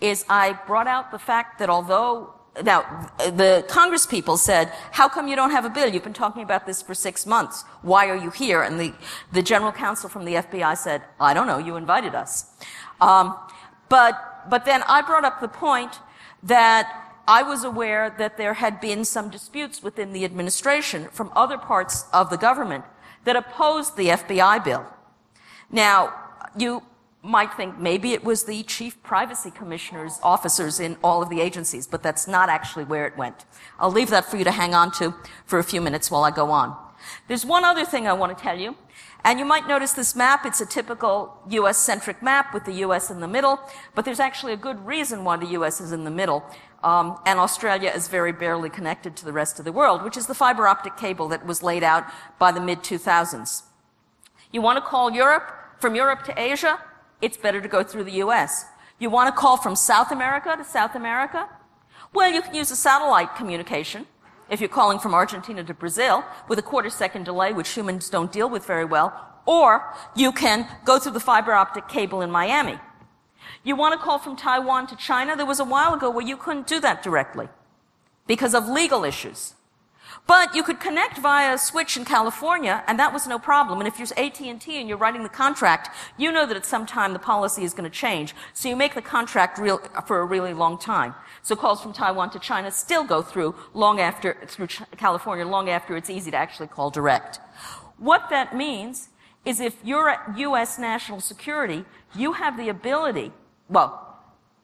is 0.00 0.24
I 0.28 0.58
brought 0.66 0.86
out 0.86 1.10
the 1.10 1.18
fact 1.18 1.58
that 1.58 1.68
although 1.68 2.34
now, 2.64 3.10
the 3.18 3.64
Congress 3.68 4.06
people 4.06 4.36
said, 4.36 4.72
how 4.90 5.08
come 5.08 5.28
you 5.28 5.36
don't 5.36 5.52
have 5.52 5.64
a 5.64 5.70
bill? 5.70 5.88
You've 5.88 6.02
been 6.02 6.12
talking 6.12 6.42
about 6.42 6.66
this 6.66 6.82
for 6.82 6.94
six 6.94 7.24
months. 7.24 7.62
Why 7.82 8.08
are 8.08 8.16
you 8.16 8.30
here? 8.30 8.62
And 8.62 8.78
the, 8.78 8.92
the 9.32 9.40
general 9.40 9.70
counsel 9.70 10.08
from 10.08 10.24
the 10.24 10.34
FBI 10.34 10.76
said, 10.76 11.02
I 11.20 11.32
don't 11.32 11.46
know, 11.46 11.58
you 11.58 11.76
invited 11.76 12.14
us. 12.14 12.46
Um, 13.00 13.36
but, 13.88 14.48
but 14.50 14.64
then 14.64 14.82
I 14.88 15.00
brought 15.00 15.24
up 15.24 15.40
the 15.40 15.48
point 15.48 16.00
that 16.42 17.09
I 17.26 17.42
was 17.42 17.64
aware 17.64 18.14
that 18.18 18.36
there 18.36 18.54
had 18.54 18.80
been 18.80 19.04
some 19.04 19.30
disputes 19.30 19.82
within 19.82 20.12
the 20.12 20.24
administration 20.24 21.08
from 21.12 21.30
other 21.34 21.58
parts 21.58 22.04
of 22.12 22.30
the 22.30 22.36
government 22.36 22.84
that 23.24 23.36
opposed 23.36 23.96
the 23.96 24.08
FBI 24.08 24.64
bill. 24.64 24.86
Now, 25.70 26.12
you 26.56 26.82
might 27.22 27.52
think 27.54 27.78
maybe 27.78 28.12
it 28.12 28.24
was 28.24 28.44
the 28.44 28.62
chief 28.62 29.02
privacy 29.02 29.50
commissioner's 29.50 30.18
officers 30.22 30.80
in 30.80 30.96
all 31.04 31.22
of 31.22 31.28
the 31.28 31.40
agencies, 31.40 31.86
but 31.86 32.02
that's 32.02 32.26
not 32.26 32.48
actually 32.48 32.84
where 32.84 33.06
it 33.06 33.16
went. 33.16 33.44
I'll 33.78 33.92
leave 33.92 34.10
that 34.10 34.24
for 34.24 34.36
you 34.36 34.44
to 34.44 34.50
hang 34.50 34.74
on 34.74 34.90
to 34.92 35.14
for 35.44 35.58
a 35.58 35.64
few 35.64 35.80
minutes 35.80 36.10
while 36.10 36.24
I 36.24 36.30
go 36.30 36.50
on. 36.50 36.76
There's 37.28 37.44
one 37.44 37.64
other 37.64 37.84
thing 37.84 38.06
I 38.06 38.12
want 38.12 38.36
to 38.36 38.42
tell 38.42 38.58
you, 38.58 38.76
and 39.24 39.38
you 39.38 39.44
might 39.44 39.66
notice 39.66 39.92
this 39.92 40.16
map. 40.16 40.46
It's 40.46 40.60
a 40.60 40.66
typical 40.66 41.36
U.S. 41.48 41.78
centric 41.78 42.22
map 42.22 42.54
with 42.54 42.64
the 42.64 42.72
U.S. 42.86 43.10
in 43.10 43.20
the 43.20 43.28
middle, 43.28 43.60
but 43.94 44.04
there's 44.04 44.20
actually 44.20 44.52
a 44.52 44.56
good 44.56 44.84
reason 44.86 45.24
why 45.24 45.36
the 45.36 45.46
U.S. 45.46 45.80
is 45.80 45.92
in 45.92 46.04
the 46.04 46.10
middle. 46.10 46.44
Um, 46.82 47.18
and 47.26 47.38
Australia 47.38 47.92
is 47.94 48.08
very 48.08 48.32
barely 48.32 48.70
connected 48.70 49.14
to 49.16 49.24
the 49.24 49.32
rest 49.32 49.58
of 49.58 49.64
the 49.64 49.72
world, 49.72 50.02
which 50.02 50.16
is 50.16 50.26
the 50.26 50.34
fiber 50.34 50.66
optic 50.66 50.96
cable 50.96 51.28
that 51.28 51.44
was 51.44 51.62
laid 51.62 51.82
out 51.82 52.04
by 52.38 52.52
the 52.52 52.60
mid 52.60 52.80
2000s. 52.80 53.62
You 54.50 54.62
want 54.62 54.78
to 54.78 54.82
call 54.82 55.12
Europe, 55.12 55.52
from 55.78 55.94
Europe 55.94 56.24
to 56.24 56.40
Asia, 56.40 56.80
it's 57.20 57.36
better 57.36 57.60
to 57.60 57.68
go 57.68 57.82
through 57.82 58.04
the 58.04 58.22
US. 58.24 58.64
You 58.98 59.10
want 59.10 59.34
to 59.34 59.38
call 59.38 59.56
from 59.56 59.76
South 59.76 60.10
America 60.10 60.54
to 60.56 60.64
South 60.64 60.94
America? 60.94 61.48
Well, 62.12 62.32
you 62.32 62.42
can 62.42 62.54
use 62.54 62.70
a 62.70 62.76
satellite 62.76 63.36
communication 63.36 64.06
if 64.50 64.60
you're 64.60 64.68
calling 64.68 64.98
from 64.98 65.14
Argentina 65.14 65.62
to 65.64 65.72
Brazil 65.72 66.24
with 66.48 66.58
a 66.58 66.62
quarter 66.62 66.90
second 66.90 67.24
delay, 67.24 67.52
which 67.52 67.70
humans 67.70 68.10
don't 68.10 68.32
deal 68.32 68.50
with 68.50 68.66
very 68.66 68.84
well, 68.84 69.14
or 69.46 69.94
you 70.14 70.32
can 70.32 70.68
go 70.84 70.98
through 70.98 71.12
the 71.12 71.20
fiber 71.20 71.52
optic 71.52 71.88
cable 71.88 72.20
in 72.20 72.30
Miami. 72.30 72.78
You 73.62 73.76
want 73.76 73.98
to 73.98 74.04
call 74.04 74.18
from 74.18 74.36
Taiwan 74.36 74.86
to 74.88 74.96
China? 74.96 75.36
There 75.36 75.46
was 75.46 75.60
a 75.60 75.64
while 75.64 75.94
ago 75.94 76.10
where 76.10 76.26
you 76.26 76.36
couldn't 76.36 76.66
do 76.66 76.80
that 76.80 77.02
directly 77.02 77.48
because 78.26 78.54
of 78.54 78.68
legal 78.68 79.04
issues. 79.04 79.54
But 80.30 80.54
you 80.54 80.62
could 80.62 80.78
connect 80.78 81.18
via 81.18 81.54
a 81.54 81.58
switch 81.58 81.96
in 81.96 82.04
California, 82.04 82.84
and 82.86 83.00
that 83.00 83.12
was 83.12 83.26
no 83.26 83.36
problem. 83.36 83.80
And 83.80 83.88
if 83.88 83.98
you're 83.98 84.06
AT&T 84.16 84.78
and 84.78 84.88
you're 84.88 84.96
writing 84.96 85.24
the 85.24 85.28
contract, 85.28 85.88
you 86.16 86.30
know 86.30 86.46
that 86.46 86.56
at 86.56 86.64
some 86.64 86.86
time 86.86 87.12
the 87.12 87.18
policy 87.18 87.64
is 87.64 87.74
going 87.74 87.90
to 87.90 87.90
change. 87.90 88.32
So 88.54 88.68
you 88.68 88.76
make 88.76 88.94
the 88.94 89.02
contract 89.02 89.58
real, 89.58 89.78
for 90.06 90.20
a 90.20 90.24
really 90.24 90.54
long 90.54 90.78
time. 90.78 91.16
So 91.42 91.56
calls 91.56 91.82
from 91.82 91.92
Taiwan 91.92 92.30
to 92.30 92.38
China 92.38 92.70
still 92.70 93.02
go 93.02 93.22
through 93.22 93.56
long 93.74 93.98
after, 93.98 94.36
through 94.46 94.68
California, 94.96 95.44
long 95.44 95.68
after 95.68 95.96
it's 95.96 96.08
easy 96.08 96.30
to 96.30 96.36
actually 96.36 96.68
call 96.68 96.90
direct. 96.90 97.40
What 97.98 98.30
that 98.30 98.54
means 98.54 99.08
is 99.44 99.58
if 99.58 99.78
you're 99.82 100.10
at 100.10 100.38
U.S. 100.38 100.78
national 100.78 101.20
security, 101.20 101.84
you 102.14 102.34
have 102.34 102.56
the 102.56 102.68
ability, 102.68 103.32
well, 103.68 104.16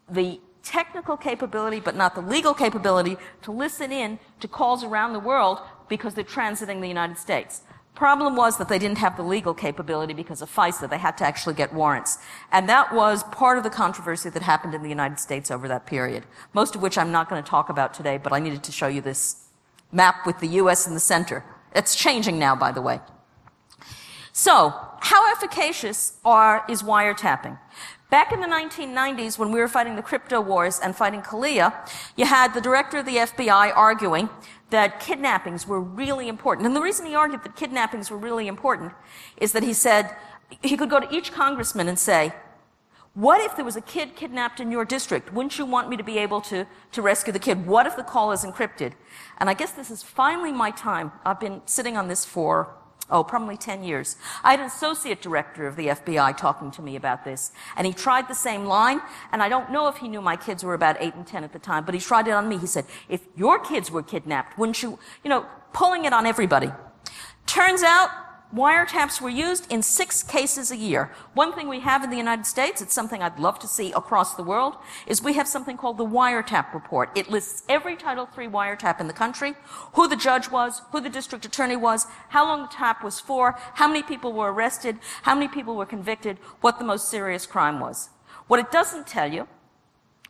the 0.09 0.39
technical 0.67 1.17
capability, 1.17 1.81
but 1.81 1.95
not 1.95 2.15
the 2.15 2.21
legal 2.21 2.53
capability 2.53 3.17
to 3.43 3.53
listen 3.53 3.93
in 3.93 4.19
to 4.41 4.49
calls 4.49 4.83
around 4.83 5.13
the 5.13 5.21
world 5.21 5.61
because 5.89 6.15
they're 6.15 6.25
transiting 6.25 6.81
the 6.81 6.89
United 6.89 7.17
States. 7.17 7.63
Problem 7.95 8.37
was 8.37 8.59
that 8.59 8.69
they 8.69 8.79
didn't 8.79 8.99
have 8.99 9.17
the 9.17 9.23
legal 9.23 9.55
capability 9.55 10.13
because 10.13 10.43
of 10.43 10.51
FISA. 10.55 10.91
They 10.91 10.99
had 10.99 11.17
to 11.19 11.25
actually 11.25 11.55
get 11.55 11.73
warrants. 11.73 12.19
And 12.53 12.69
that 12.69 12.95
was 12.95 13.23
part 13.25 13.57
of 13.57 13.65
the 13.65 13.71
controversy 13.71 14.29
that 14.29 14.43
happened 14.43 14.75
in 14.75 14.83
the 14.83 14.89
United 14.91 15.19
States 15.19 15.51
over 15.51 15.67
that 15.69 15.87
period. 15.87 16.25
Most 16.53 16.75
of 16.75 16.83
which 16.83 16.99
I'm 16.99 17.11
not 17.11 17.31
going 17.31 17.43
to 17.43 17.49
talk 17.49 17.71
about 17.71 17.95
today, 17.95 18.19
but 18.19 18.35
I 18.35 18.39
needed 18.39 18.63
to 18.65 18.73
show 18.73 18.87
you 18.87 19.01
this 19.01 19.47
map 19.93 20.27
with 20.27 20.41
the 20.41 20.49
US 20.61 20.87
in 20.87 20.93
the 20.93 21.01
center. 21.01 21.43
It's 21.75 21.95
changing 21.95 22.39
now, 22.39 22.55
by 22.55 22.71
the 22.71 22.83
way. 22.83 23.01
So, 24.33 24.75
how 25.01 25.33
efficacious 25.33 26.19
are, 26.23 26.65
is 26.69 26.83
wiretapping? 26.83 27.59
Back 28.09 28.31
in 28.31 28.41
the 28.41 28.47
1990s, 28.47 29.37
when 29.37 29.51
we 29.51 29.59
were 29.59 29.67
fighting 29.67 29.97
the 29.97 30.03
crypto 30.03 30.41
wars 30.41 30.79
and 30.79 30.95
fighting 30.95 31.23
CALEA, 31.23 31.75
you 32.17 32.25
had 32.25 32.55
the 32.55 32.61
director 32.61 32.99
of 32.99 33.07
the 33.07 33.17
FBI 33.17 33.73
arguing 33.75 34.29
that 34.71 35.01
kidnappings 35.01 35.67
were 35.67 35.81
really 35.81 36.29
important. 36.29 36.67
And 36.67 36.77
the 36.77 36.81
reason 36.81 37.07
he 37.07 37.17
argued 37.17 37.43
that 37.43 37.57
kidnappings 37.57 38.09
were 38.09 38.17
really 38.17 38.47
important 38.47 38.93
is 39.39 39.51
that 39.53 39.65
he 39.65 39.73
said 39.73 40.15
he 40.63 40.77
could 40.77 40.89
go 40.89 41.01
to 41.01 41.13
each 41.13 41.33
congressman 41.33 41.89
and 41.89 41.99
say, 41.99 42.33
what 43.15 43.41
if 43.41 43.57
there 43.57 43.65
was 43.65 43.77
a 43.77 43.81
kid 43.81 44.15
kidnapped 44.15 44.61
in 44.61 44.71
your 44.71 44.85
district? 44.85 45.33
Wouldn't 45.33 45.59
you 45.59 45.65
want 45.65 45.89
me 45.89 45.97
to 45.97 46.05
be 46.05 46.19
able 46.19 46.41
to, 46.43 46.67
to 46.93 47.03
rescue 47.03 47.33
the 47.33 47.41
kid? 47.41 47.67
What 47.67 47.87
if 47.87 47.97
the 47.97 48.05
call 48.05 48.31
is 48.31 48.45
encrypted? 48.45 48.93
And 49.39 49.51
I 49.51 49.55
guess 49.55 49.73
this 49.73 49.91
is 49.91 50.03
finally 50.03 50.53
my 50.53 50.71
time. 50.71 51.11
I've 51.25 51.41
been 51.41 51.63
sitting 51.65 51.97
on 51.97 52.07
this 52.07 52.25
for 52.25 52.73
oh, 53.11 53.25
probably 53.25 53.57
10 53.57 53.85
years. 53.85 54.17
I 54.43 54.53
had 54.53 54.61
an 54.61 54.67
associate 54.67 55.23
director 55.23 55.67
of 55.67 55.77
the 55.77 55.89
FBI 55.89 56.37
talking 56.37 56.71
to 56.73 56.83
me 56.83 56.97
about 56.97 57.25
this, 57.25 57.53
and 57.77 57.87
he 57.87 57.93
tried 57.93 58.29
the 58.29 58.35
same 58.35 58.65
line, 58.65 59.01
and 59.33 59.43
I 59.43 59.49
don't 59.49 59.71
know 59.71 59.89
if 59.89 59.97
he 59.97 60.09
knew 60.09 60.21
my 60.21 60.37
kids 60.37 60.65
were 60.65 60.75
about 60.75 60.97
8 61.01 61.15
and 61.15 61.27
10 61.27 61.45
at 61.45 61.53
the 61.53 61.59
time, 61.59 61.85
but 61.85 61.95
he 61.95 62.01
tried 62.01 62.29
it 62.29 62.33
on 62.33 62.49
me. 62.49 62.59
He 62.59 62.67
said, 62.67 62.85
if 63.09 63.21
your 63.37 63.59
kids 63.59 63.91
were 63.91 64.03
kidnapped, 64.03 64.59
wouldn't 64.59 64.83
you, 64.83 64.99
you 65.23 65.31
know, 65.31 65.47
pulling 65.73 66.05
it 66.05 66.13
on 66.13 66.27
everybody. 66.27 66.71
Turns 67.47 67.83
out, 67.83 68.11
wiretaps 68.57 69.21
were 69.21 69.29
used 69.29 69.71
in 69.71 69.83
six 69.83 70.23
cases 70.23 70.71
a 70.71 70.77
year. 70.77 71.13
One 71.35 71.53
thing 71.53 71.69
we 71.69 71.81
have 71.81 72.03
in 72.03 72.11
the 72.11 72.17
United 72.17 72.47
States, 72.47 72.81
it's 72.81 72.95
something 72.95 73.23
I'd 73.23 73.39
love 73.39 73.59
to 73.61 73.69
see 73.69 73.93
across 73.93 74.35
the 74.35 74.43
world, 74.43 74.77
is 75.07 75.23
we 75.23 75.35
have 75.35 75.47
something 75.47 75.77
called 75.77 75.99
the 75.99 76.07
wiretap 76.07 76.73
report. 76.73 77.11
It 77.15 77.31
lists 77.31 77.65
every 77.69 77.97
Title 77.97 78.29
III 78.37 78.49
wiretap 78.49 78.99
in 78.99 79.07
the 79.07 79.13
country, 79.13 79.55
who 79.93 80.09
the 80.09 80.17
judge 80.17 80.51
was, 80.51 80.81
who 80.91 81.01
the 81.01 81.11
district 81.11 81.45
attorney 81.45 81.77
was, 81.77 82.07
how 82.31 82.47
long 82.47 82.63
the 82.63 82.69
tap 82.69 83.05
was 83.05 83.21
for, 83.21 83.57
how 83.75 83.87
many 83.87 84.03
people 84.03 84.33
were 84.33 84.53
arrested, 84.53 84.99
how 85.23 85.35
many 85.35 85.49
people 85.49 85.77
were 85.77 85.87
convicted, 85.87 86.39
what 86.63 86.79
the 86.79 86.85
most 86.85 87.09
serious 87.09 87.47
crime 87.47 87.79
was. 87.79 88.09
What 88.47 88.61
it 88.61 88.73
doesn't 88.73 89.07
tell 89.07 89.31
you 89.33 89.49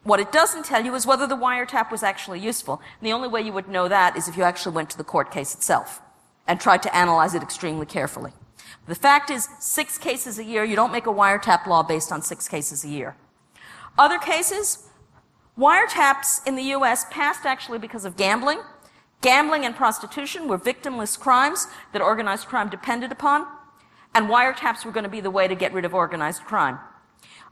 what 0.03 0.21
it 0.21 0.31
doesn't 0.31 0.65
tell 0.65 0.85
you 0.85 0.95
is 0.95 1.05
whether 1.05 1.27
the 1.27 1.37
wiretap 1.37 1.91
was 1.91 2.05
actually 2.05 2.39
useful. 2.39 2.81
And 3.01 3.09
the 3.09 3.13
only 3.13 3.27
way 3.27 3.43
you 3.43 3.53
would 3.53 3.69
know 3.69 3.89
that 3.89 4.17
is 4.17 4.29
if 4.29 4.37
you 4.37 4.45
actually 4.45 4.77
went 4.77 4.89
to 4.91 4.97
the 4.97 5.03
court 5.03 5.33
case 5.33 5.53
itself 5.53 6.01
and 6.47 6.61
tried 6.61 6.83
to 6.83 6.97
analyze 6.97 7.35
it 7.35 7.43
extremely 7.43 7.87
carefully. 7.87 8.33
The 8.87 8.95
fact 8.95 9.31
is, 9.31 9.49
six 9.59 9.99
cases 9.99 10.39
a 10.39 10.45
year, 10.45 10.65
you 10.65 10.77
don't 10.77 10.93
make 10.93 11.07
a 11.07 11.13
wiretap 11.13 11.67
law 11.67 11.83
based 11.83 12.13
on 12.13 12.23
six 12.23 12.49
cases 12.49 12.85
a 12.85 12.89
year. 12.89 13.17
Other 13.99 14.19
cases, 14.19 14.89
wiretaps 15.59 16.47
in 16.47 16.55
the 16.55 16.63
US 16.75 17.07
passed 17.11 17.45
actually 17.45 17.79
because 17.79 18.05
of 18.05 18.17
gambling. 18.17 18.61
Gambling 19.23 19.65
and 19.65 19.75
prostitution 19.75 20.47
were 20.47 20.59
victimless 20.59 21.19
crimes 21.19 21.67
that 21.93 22.03
organized 22.03 22.47
crime 22.47 22.69
depended 22.69 23.11
upon, 23.11 23.47
and 24.15 24.29
wiretaps 24.29 24.85
were 24.85 24.93
going 24.93 25.05
to 25.05 25.11
be 25.11 25.21
the 25.21 25.31
way 25.31 25.49
to 25.49 25.55
get 25.55 25.73
rid 25.73 25.85
of 25.85 25.95
organized 25.95 26.45
crime. 26.45 26.79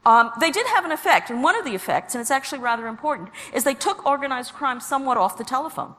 Um, 0.05 0.31
they 0.39 0.51
did 0.51 0.67
have 0.67 0.85
an 0.85 0.91
effect, 0.91 1.31
and 1.31 1.41
one 1.41 1.57
of 1.57 1.65
the 1.65 1.73
effects, 1.73 2.13
and 2.13 2.21
it's 2.21 2.29
actually 2.29 2.59
rather 2.59 2.87
important, 2.87 3.29
is 3.53 3.63
they 3.63 3.73
took 3.73 4.05
organized 4.05 4.53
crime 4.53 4.79
somewhat 4.79 5.17
off 5.17 5.37
the 5.37 5.43
telephone. 5.43 5.95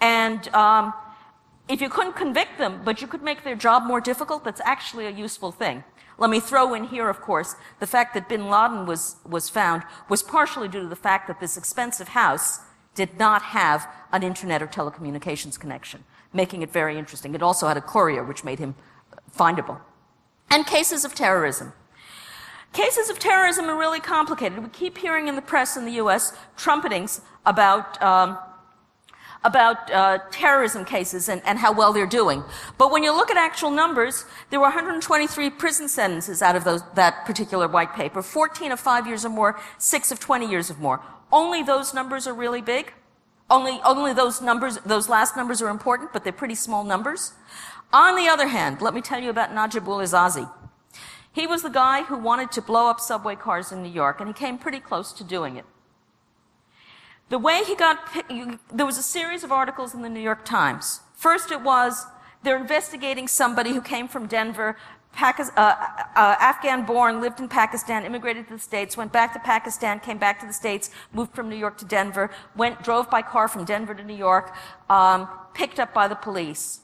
And 0.00 0.48
um, 0.54 0.94
if 1.68 1.80
you 1.80 1.88
couldn't 1.88 2.16
convict 2.16 2.58
them, 2.58 2.82
but 2.84 3.00
you 3.00 3.06
could 3.06 3.22
make 3.22 3.44
their 3.44 3.54
job 3.54 3.84
more 3.84 4.00
difficult, 4.00 4.44
that's 4.44 4.60
actually 4.64 5.06
a 5.06 5.10
useful 5.10 5.52
thing. 5.52 5.84
Let 6.18 6.30
me 6.30 6.40
throw 6.40 6.74
in 6.74 6.84
here, 6.84 7.08
of 7.08 7.20
course, 7.20 7.54
the 7.80 7.86
fact 7.86 8.14
that 8.14 8.28
bin 8.28 8.48
Laden 8.48 8.86
was, 8.86 9.16
was 9.24 9.48
found 9.48 9.82
was 10.08 10.22
partially 10.22 10.68
due 10.68 10.82
to 10.82 10.88
the 10.88 10.96
fact 10.96 11.26
that 11.28 11.40
this 11.40 11.56
expensive 11.56 12.08
house 12.08 12.60
did 12.94 13.18
not 13.18 13.42
have 13.42 13.88
an 14.12 14.22
internet 14.22 14.62
or 14.62 14.66
telecommunications 14.66 15.58
connection, 15.58 16.04
making 16.32 16.62
it 16.62 16.70
very 16.70 16.98
interesting. 16.98 17.34
It 17.34 17.42
also 17.42 17.66
had 17.66 17.76
a 17.76 17.80
courier, 17.80 18.22
which 18.22 18.44
made 18.44 18.58
him 18.58 18.74
findable. 19.34 19.80
And 20.50 20.66
cases 20.66 21.04
of 21.04 21.14
terrorism. 21.14 21.72
Cases 22.72 23.08
of 23.08 23.18
terrorism 23.18 23.66
are 23.66 23.76
really 23.76 24.00
complicated. 24.00 24.62
We 24.62 24.68
keep 24.68 24.98
hearing 24.98 25.28
in 25.28 25.36
the 25.36 25.42
press 25.42 25.76
in 25.76 25.84
the 25.84 25.92
U.S. 25.92 26.36
trumpetings 26.56 27.20
about 27.46 28.00
um, 28.02 28.38
about 29.44 29.90
uh, 29.90 30.18
terrorism 30.30 30.84
cases 30.84 31.28
and, 31.28 31.42
and 31.44 31.58
how 31.58 31.72
well 31.72 31.92
they're 31.92 32.06
doing. 32.06 32.44
But 32.78 32.90
when 32.90 33.02
you 33.02 33.14
look 33.14 33.30
at 33.30 33.36
actual 33.36 33.70
numbers, 33.70 34.24
there 34.50 34.60
were 34.60 34.66
123 34.66 35.50
prison 35.50 35.88
sentences 35.88 36.42
out 36.42 36.54
of 36.54 36.64
those, 36.64 36.82
that 36.94 37.24
particular 37.26 37.66
white 37.66 37.92
paper, 37.94 38.22
14 38.22 38.72
of 38.72 38.80
five 38.80 39.06
years 39.06 39.24
or 39.24 39.30
more, 39.30 39.60
six 39.78 40.12
of 40.12 40.20
20 40.20 40.48
years 40.48 40.70
or 40.70 40.74
more. 40.74 41.00
Only 41.32 41.62
those 41.62 41.92
numbers 41.92 42.26
are 42.26 42.34
really 42.34 42.60
big. 42.60 42.92
Only, 43.50 43.80
only 43.84 44.14
those 44.14 44.40
numbers, 44.40 44.78
those 44.86 45.08
last 45.08 45.36
numbers 45.36 45.60
are 45.60 45.68
important, 45.68 46.12
but 46.12 46.24
they're 46.24 46.32
pretty 46.32 46.54
small 46.54 46.84
numbers. 46.84 47.32
On 47.92 48.16
the 48.16 48.28
other 48.28 48.48
hand, 48.48 48.80
let 48.80 48.94
me 48.94 49.02
tell 49.02 49.20
you 49.20 49.28
about 49.28 49.50
Najibullah 49.50 50.04
Zazi. 50.04 50.50
He 51.32 51.46
was 51.46 51.62
the 51.62 51.68
guy 51.68 52.02
who 52.04 52.16
wanted 52.16 52.52
to 52.52 52.62
blow 52.62 52.88
up 52.88 53.00
subway 53.00 53.36
cars 53.36 53.72
in 53.72 53.82
New 53.82 53.90
York, 53.90 54.20
and 54.20 54.28
he 54.28 54.34
came 54.34 54.56
pretty 54.56 54.80
close 54.80 55.12
to 55.14 55.24
doing 55.24 55.56
it. 55.56 55.64
The 57.32 57.38
way 57.38 57.64
he 57.64 57.74
got, 57.74 57.96
there 58.70 58.84
was 58.84 58.98
a 58.98 59.02
series 59.02 59.42
of 59.42 59.50
articles 59.50 59.94
in 59.94 60.02
the 60.02 60.10
New 60.10 60.20
York 60.20 60.44
Times. 60.44 61.00
First 61.14 61.50
it 61.50 61.62
was, 61.62 62.04
they're 62.42 62.58
investigating 62.58 63.26
somebody 63.26 63.72
who 63.72 63.80
came 63.80 64.06
from 64.06 64.26
Denver, 64.26 64.76
uh, 65.18 65.38
uh, 65.56 65.72
Afghan 66.14 66.84
born, 66.84 67.22
lived 67.22 67.40
in 67.40 67.48
Pakistan, 67.48 68.04
immigrated 68.04 68.48
to 68.48 68.56
the 68.56 68.60
States, 68.60 68.98
went 68.98 69.14
back 69.14 69.32
to 69.32 69.38
Pakistan, 69.38 69.98
came 69.98 70.18
back 70.18 70.40
to 70.40 70.46
the 70.46 70.52
States, 70.52 70.90
moved 71.14 71.34
from 71.34 71.48
New 71.48 71.56
York 71.56 71.78
to 71.78 71.86
Denver, 71.86 72.30
went, 72.54 72.82
drove 72.82 73.08
by 73.08 73.22
car 73.22 73.48
from 73.48 73.64
Denver 73.64 73.94
to 73.94 74.04
New 74.04 74.12
York, 74.28 74.54
um, 74.90 75.26
picked 75.54 75.80
up 75.80 75.94
by 75.94 76.08
the 76.08 76.14
police. 76.14 76.80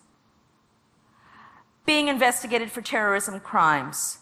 Being 1.84 2.08
investigated 2.08 2.70
for 2.70 2.80
terrorism 2.80 3.38
crimes. 3.38 4.20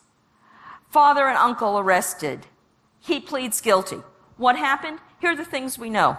Father 0.91 1.29
and 1.29 1.39
uncle 1.39 1.79
arrested. 1.79 2.49
He 2.99 3.21
pleads 3.21 3.61
guilty. 3.61 3.99
What 4.37 4.57
happened? 4.57 4.99
Here 5.27 5.33
are 5.33 5.37
the 5.37 5.45
things 5.45 5.77
we 5.77 5.91
know. 5.91 6.17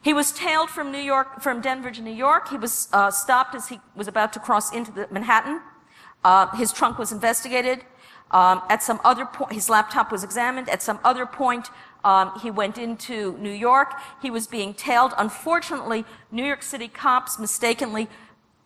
He 0.00 0.14
was 0.14 0.32
tailed 0.32 0.70
from 0.70 0.90
New 0.90 1.04
York, 1.12 1.42
from 1.42 1.60
Denver 1.60 1.90
to 1.90 2.00
New 2.00 2.14
York. 2.14 2.48
He 2.48 2.56
was 2.56 2.88
uh, 2.90 3.10
stopped 3.10 3.54
as 3.54 3.68
he 3.68 3.78
was 3.94 4.08
about 4.08 4.32
to 4.32 4.40
cross 4.40 4.72
into 4.72 4.90
the 4.90 5.06
Manhattan. 5.10 5.60
Uh, 6.24 6.46
his 6.56 6.72
trunk 6.72 6.98
was 6.98 7.12
investigated. 7.12 7.84
Um, 8.30 8.62
at 8.70 8.82
some 8.82 9.02
other 9.04 9.26
point, 9.26 9.52
his 9.52 9.68
laptop 9.68 10.10
was 10.10 10.24
examined. 10.24 10.70
At 10.70 10.82
some 10.82 10.98
other 11.04 11.26
point, 11.26 11.68
um, 12.04 12.32
he 12.40 12.50
went 12.50 12.78
into 12.78 13.36
New 13.36 13.50
York. 13.52 13.92
He 14.22 14.30
was 14.30 14.46
being 14.46 14.72
tailed. 14.72 15.12
Unfortunately, 15.18 16.06
New 16.30 16.46
York 16.46 16.62
City 16.62 16.88
cops 16.88 17.38
mistakenly 17.38 18.08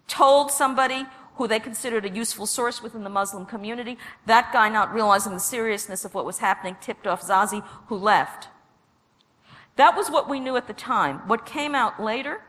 told 0.07 0.53
somebody 0.53 1.07
who 1.35 1.49
they 1.49 1.59
considered 1.59 2.05
a 2.05 2.11
useful 2.11 2.47
source 2.47 2.81
within 2.81 3.03
the 3.03 3.11
Muslim 3.11 3.47
community. 3.47 3.99
That 4.27 4.53
guy, 4.53 4.69
not 4.69 4.95
realizing 4.95 5.33
the 5.33 5.41
seriousness 5.41 6.05
of 6.05 6.15
what 6.15 6.25
was 6.25 6.39
happening, 6.39 6.77
tipped 6.81 7.09
off 7.09 7.21
Zazi, 7.21 7.65
who 7.89 7.97
left. 7.97 8.47
That 9.81 9.97
was 9.97 10.11
what 10.11 10.29
we 10.29 10.41
knew 10.41 10.59
at 10.59 10.67
the 10.67 10.75
time. 10.75 11.27
What 11.27 11.47
came 11.47 11.75
out 11.75 11.99
later 11.99 12.43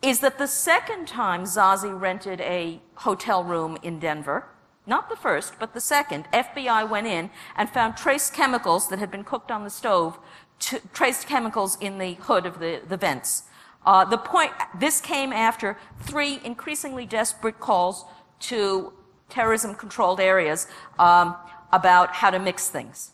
is 0.00 0.20
that 0.20 0.38
the 0.38 0.46
second 0.46 1.06
time 1.06 1.44
Zazi 1.44 1.92
rented 1.92 2.40
a 2.40 2.80
hotel 2.94 3.44
room 3.44 3.76
in 3.82 3.98
Denver, 3.98 4.46
not 4.86 5.10
the 5.10 5.16
first, 5.16 5.58
but 5.60 5.74
the 5.74 5.82
second, 5.82 6.24
FBI 6.32 6.88
went 6.88 7.08
in 7.08 7.28
and 7.54 7.68
found 7.68 7.98
trace 7.98 8.30
chemicals 8.30 8.88
that 8.88 8.98
had 8.98 9.10
been 9.10 9.22
cooked 9.22 9.50
on 9.50 9.64
the 9.64 9.68
stove, 9.68 10.18
to, 10.60 10.80
trace 10.94 11.26
chemicals 11.26 11.76
in 11.78 11.98
the 11.98 12.14
hood 12.14 12.46
of 12.46 12.58
the, 12.58 12.80
the 12.88 12.96
vents. 12.96 13.42
Uh, 13.84 14.06
the 14.06 14.16
point, 14.16 14.52
this 14.80 15.02
came 15.02 15.30
after 15.30 15.76
three 16.00 16.40
increasingly 16.42 17.04
desperate 17.04 17.60
calls 17.60 18.06
to 18.40 18.94
terrorism 19.28 19.74
controlled 19.74 20.20
areas 20.20 20.68
um, 20.98 21.36
about 21.70 22.14
how 22.14 22.30
to 22.30 22.38
mix 22.38 22.68
things. 22.70 23.10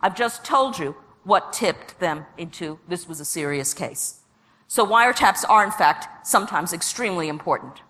I've 0.00 0.16
just 0.16 0.44
told 0.44 0.80
you 0.80 0.96
what 1.24 1.52
tipped 1.52 2.00
them 2.00 2.26
into 2.36 2.78
this 2.88 3.08
was 3.08 3.20
a 3.20 3.24
serious 3.24 3.74
case. 3.74 4.20
So 4.66 4.86
wiretaps 4.86 5.44
are, 5.48 5.64
in 5.64 5.70
fact, 5.70 6.26
sometimes 6.26 6.72
extremely 6.72 7.28
important. 7.28 7.82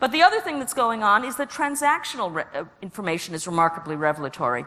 But 0.00 0.12
the 0.12 0.22
other 0.22 0.40
thing 0.40 0.58
that's 0.58 0.74
going 0.74 1.02
on 1.02 1.24
is 1.24 1.36
that 1.36 1.50
transactional 1.50 2.34
re- 2.34 2.44
uh, 2.54 2.64
information 2.80 3.34
is 3.34 3.46
remarkably 3.46 3.94
revelatory. 3.94 4.64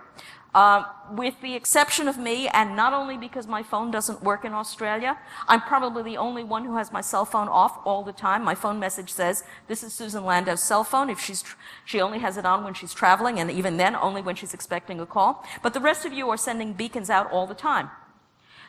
Uh, 0.54 0.86
with 1.12 1.34
the 1.41 1.54
exception 1.54 2.08
of 2.08 2.17
me, 2.17 2.47
and 2.47 2.78
not 2.78 2.93
only 2.93 3.17
because 3.17 3.45
my 3.45 3.62
phone 3.62 3.91
doesn't 3.91 4.23
work 4.23 4.45
in 4.45 4.54
Australia, 4.54 5.17
I'm 5.49 5.60
probably 5.60 6.04
the 6.04 6.15
only 6.15 6.45
one 6.45 6.63
who 6.63 6.78
has 6.78 6.93
my 6.93 7.01
cell 7.01 7.25
phone 7.25 7.49
off 7.49 7.78
all 7.84 8.04
the 8.04 8.13
time. 8.13 8.41
My 8.41 8.56
phone 8.56 8.80
message 8.80 9.12
says, 9.12 9.43
this 9.67 9.84
is 9.84 9.91
Susan 9.91 10.23
Landau's 10.23 10.63
cell 10.63 10.86
phone. 10.86 11.10
If 11.10 11.19
she's, 11.19 11.41
tr- 11.41 11.58
she 11.84 11.99
only 11.99 12.19
has 12.19 12.38
it 12.38 12.45
on 12.45 12.63
when 12.63 12.73
she's 12.73 12.93
traveling, 12.93 13.38
and 13.39 13.51
even 13.51 13.75
then, 13.75 13.97
only 13.97 14.21
when 14.21 14.36
she's 14.36 14.54
expecting 14.54 15.01
a 15.01 15.06
call. 15.06 15.43
But 15.62 15.73
the 15.73 15.82
rest 15.82 16.06
of 16.06 16.13
you 16.13 16.30
are 16.30 16.38
sending 16.38 16.71
beacons 16.71 17.10
out 17.10 17.30
all 17.32 17.47
the 17.47 17.54
time. 17.54 17.89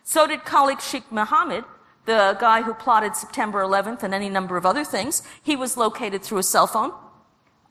So 0.09 0.25
did 0.29 0.45
Khalid 0.45 0.81
Sheikh 0.81 1.11
Mohammed, 1.11 1.65
the 2.05 2.37
guy 2.39 2.63
who 2.63 2.75
plotted 2.75 3.17
September 3.17 3.61
11th 3.61 4.05
and 4.05 4.15
any 4.15 4.29
number 4.29 4.57
of 4.57 4.65
other 4.65 4.85
things. 4.85 5.25
He 5.43 5.57
was 5.57 5.77
located 5.77 6.23
through 6.23 6.39
a 6.39 6.45
cell 6.45 6.69
phone, 6.69 6.93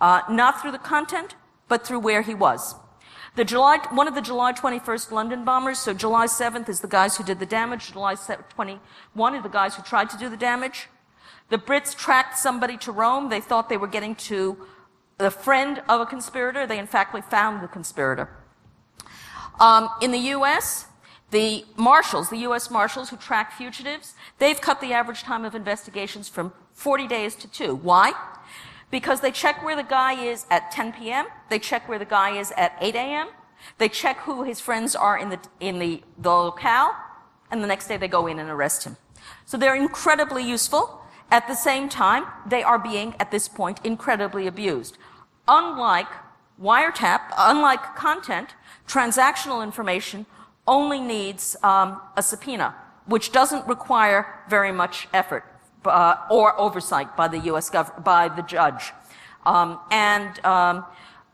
uh, 0.01 0.19
not 0.29 0.61
through 0.61 0.73
the 0.73 0.77
content, 0.77 1.35
but 1.69 1.87
through 1.87 1.99
where 1.99 2.23
he 2.23 2.35
was. 2.35 2.75
The 3.37 3.45
July, 3.45 3.77
one 3.89 4.09
of 4.09 4.15
the 4.15 4.21
July 4.21 4.51
21st 4.51 5.11
London 5.13 5.45
bombers, 5.45 5.79
so 5.79 5.93
July 5.93 6.25
7th 6.25 6.67
is 6.67 6.81
the 6.81 6.89
guys 6.89 7.15
who 7.15 7.23
did 7.23 7.39
the 7.39 7.45
damage, 7.45 7.93
July 7.93 8.15
21 8.15 9.35
are 9.35 9.41
the 9.41 9.47
guys 9.47 9.75
who 9.75 9.83
tried 9.83 10.09
to 10.09 10.17
do 10.17 10.27
the 10.27 10.35
damage. 10.35 10.89
The 11.47 11.57
Brits 11.57 11.95
tracked 11.95 12.37
somebody 12.37 12.75
to 12.79 12.91
Rome. 12.91 13.29
They 13.29 13.39
thought 13.39 13.69
they 13.69 13.77
were 13.77 13.87
getting 13.87 14.13
to 14.15 14.57
the 15.19 15.31
friend 15.31 15.81
of 15.87 16.01
a 16.01 16.05
conspirator. 16.05 16.67
They 16.67 16.79
in 16.79 16.87
fact 16.87 17.15
found 17.29 17.63
the 17.63 17.69
conspirator. 17.69 18.27
Um, 19.57 19.87
in 20.01 20.11
the 20.11 20.19
U.S., 20.35 20.87
the 21.31 21.65
marshals, 21.75 22.29
the 22.29 22.37
U.S. 22.37 22.69
marshals 22.69 23.09
who 23.09 23.17
track 23.17 23.51
fugitives, 23.51 24.13
they've 24.37 24.59
cut 24.59 24.79
the 24.81 24.93
average 24.93 25.23
time 25.23 25.43
of 25.43 25.55
investigations 25.55 26.29
from 26.29 26.53
40 26.73 27.07
days 27.07 27.35
to 27.35 27.47
two. 27.47 27.75
Why? 27.75 28.13
Because 28.91 29.21
they 29.21 29.31
check 29.31 29.63
where 29.63 29.75
the 29.75 29.83
guy 29.83 30.13
is 30.13 30.45
at 30.49 30.71
10 30.71 30.93
p.m., 30.93 31.25
they 31.49 31.59
check 31.59 31.89
where 31.89 31.99
the 31.99 32.05
guy 32.05 32.37
is 32.37 32.51
at 32.55 32.77
8 32.79 32.95
a.m., 32.95 33.27
they 33.77 33.89
check 33.89 34.17
who 34.19 34.43
his 34.43 34.59
friends 34.59 34.95
are 34.95 35.17
in 35.17 35.29
the, 35.29 35.39
in 35.59 35.79
the, 35.79 36.03
the 36.17 36.29
locale, 36.29 36.91
and 37.49 37.63
the 37.63 37.67
next 37.67 37.87
day 37.87 37.97
they 37.97 38.07
go 38.07 38.27
in 38.27 38.39
and 38.39 38.49
arrest 38.49 38.83
him. 38.83 38.97
So 39.45 39.57
they're 39.57 39.75
incredibly 39.75 40.47
useful. 40.47 41.01
At 41.31 41.47
the 41.47 41.55
same 41.55 41.89
time, 41.89 42.25
they 42.45 42.61
are 42.61 42.77
being, 42.77 43.15
at 43.19 43.31
this 43.31 43.47
point, 43.47 43.79
incredibly 43.83 44.45
abused. 44.45 44.97
Unlike 45.47 46.09
wiretap, 46.61 47.21
unlike 47.37 47.95
content, 47.95 48.53
transactional 48.87 49.63
information 49.63 50.25
only 50.67 50.99
needs 50.99 51.55
um, 51.63 52.01
a 52.17 52.23
subpoena, 52.23 52.75
which 53.05 53.31
doesn't 53.31 53.67
require 53.67 54.41
very 54.49 54.71
much 54.71 55.07
effort 55.13 55.45
uh, 55.85 56.15
or 56.29 56.59
oversight 56.59 57.15
by 57.15 57.27
the 57.27 57.39
U.S. 57.51 57.69
Gov- 57.69 58.03
by 58.03 58.27
the 58.27 58.41
judge. 58.41 58.93
Um, 59.45 59.79
and 59.91 60.43
um, 60.45 60.85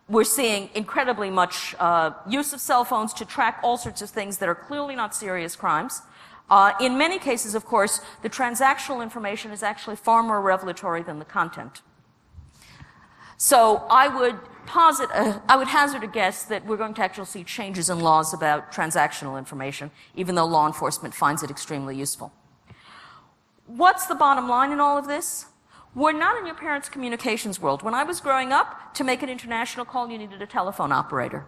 we're 0.09 0.25
seeing 0.25 0.69
incredibly 0.75 1.29
much 1.29 1.73
uh, 1.79 2.11
use 2.27 2.51
of 2.51 2.59
cell 2.59 2.83
phones 2.83 3.13
to 3.13 3.25
track 3.25 3.59
all 3.63 3.77
sorts 3.77 4.01
of 4.01 4.09
things 4.09 4.37
that 4.39 4.49
are 4.49 4.55
clearly 4.55 4.95
not 4.95 5.15
serious 5.15 5.55
crimes. 5.55 6.01
Uh, 6.49 6.73
in 6.81 6.97
many 6.97 7.17
cases, 7.17 7.55
of 7.55 7.65
course, 7.65 8.01
the 8.21 8.29
transactional 8.29 9.01
information 9.01 9.51
is 9.51 9.63
actually 9.63 9.95
far 9.95 10.21
more 10.21 10.41
revelatory 10.41 11.01
than 11.01 11.19
the 11.19 11.25
content. 11.25 11.81
So 13.43 13.87
I 13.89 14.07
would 14.07 14.37
posit, 14.67 15.09
uh, 15.11 15.39
I 15.49 15.55
would 15.55 15.67
hazard 15.67 16.03
a 16.03 16.07
guess 16.07 16.43
that 16.43 16.63
we're 16.63 16.77
going 16.77 16.93
to 16.93 17.01
actually 17.01 17.25
see 17.25 17.43
changes 17.43 17.89
in 17.89 17.99
laws 17.99 18.35
about 18.35 18.71
transactional 18.71 19.39
information, 19.39 19.89
even 20.15 20.35
though 20.35 20.45
law 20.45 20.67
enforcement 20.67 21.15
finds 21.15 21.41
it 21.41 21.49
extremely 21.49 21.97
useful. 21.97 22.31
What's 23.65 24.05
the 24.05 24.13
bottom 24.13 24.47
line 24.47 24.71
in 24.71 24.79
all 24.79 24.95
of 24.95 25.07
this? 25.07 25.47
We're 25.95 26.11
not 26.11 26.37
in 26.37 26.45
your 26.45 26.53
parents' 26.53 26.87
communications 26.87 27.59
world. 27.59 27.81
When 27.81 27.95
I 27.95 28.03
was 28.03 28.21
growing 28.21 28.51
up, 28.51 28.93
to 28.93 29.03
make 29.03 29.23
an 29.23 29.29
international 29.29 29.85
call, 29.85 30.07
you 30.07 30.19
needed 30.19 30.39
a 30.43 30.45
telephone 30.45 30.91
operator. 30.91 31.47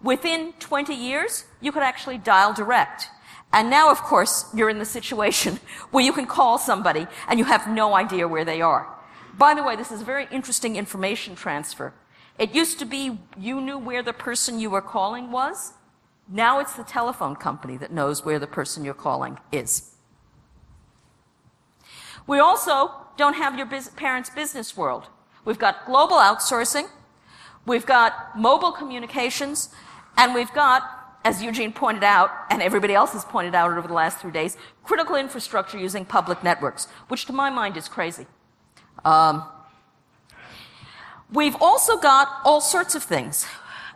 Within 0.00 0.52
20 0.60 0.94
years, 0.94 1.46
you 1.60 1.72
could 1.72 1.82
actually 1.82 2.18
dial 2.18 2.52
direct. 2.52 3.08
And 3.52 3.70
now, 3.70 3.90
of 3.90 4.00
course, 4.02 4.44
you're 4.54 4.70
in 4.70 4.78
the 4.78 4.84
situation 4.84 5.58
where 5.90 6.04
you 6.04 6.12
can 6.12 6.26
call 6.26 6.58
somebody 6.58 7.08
and 7.26 7.40
you 7.40 7.44
have 7.44 7.66
no 7.66 7.96
idea 7.96 8.28
where 8.28 8.44
they 8.44 8.60
are. 8.60 8.94
By 9.38 9.54
the 9.54 9.62
way, 9.62 9.76
this 9.76 9.92
is 9.92 10.02
very 10.02 10.26
interesting 10.32 10.74
information 10.74 11.36
transfer. 11.36 11.94
It 12.38 12.54
used 12.54 12.78
to 12.80 12.84
be 12.84 13.20
you 13.38 13.60
knew 13.60 13.78
where 13.78 14.02
the 14.02 14.12
person 14.12 14.58
you 14.58 14.68
were 14.68 14.82
calling 14.82 15.30
was. 15.30 15.74
Now 16.28 16.58
it's 16.58 16.74
the 16.74 16.84
telephone 16.84 17.36
company 17.36 17.76
that 17.76 17.92
knows 17.92 18.24
where 18.24 18.38
the 18.38 18.48
person 18.48 18.84
you're 18.84 18.94
calling 18.94 19.38
is. 19.52 19.94
We 22.26 22.40
also 22.40 22.92
don't 23.16 23.34
have 23.34 23.56
your 23.56 23.66
parents' 23.96 24.28
business 24.28 24.76
world. 24.76 25.08
We've 25.44 25.58
got 25.58 25.86
global 25.86 26.16
outsourcing, 26.16 26.88
we've 27.64 27.86
got 27.86 28.38
mobile 28.38 28.72
communications, 28.72 29.70
and 30.18 30.34
we've 30.34 30.52
got, 30.52 30.82
as 31.24 31.42
Eugene 31.42 31.72
pointed 31.72 32.04
out, 32.04 32.30
and 32.50 32.60
everybody 32.60 32.92
else 32.92 33.12
has 33.12 33.24
pointed 33.24 33.54
out 33.54 33.70
over 33.70 33.88
the 33.88 33.94
last 33.94 34.18
three 34.18 34.30
days, 34.30 34.58
critical 34.84 35.16
infrastructure 35.16 35.78
using 35.78 36.04
public 36.04 36.44
networks, 36.44 36.86
which 37.08 37.24
to 37.26 37.32
my 37.32 37.48
mind 37.48 37.78
is 37.78 37.88
crazy. 37.88 38.26
Um, 39.04 39.44
We've 41.30 41.56
also 41.60 41.98
got 41.98 42.40
all 42.44 42.60
sorts 42.60 42.94
of 42.94 43.02
things. 43.02 43.46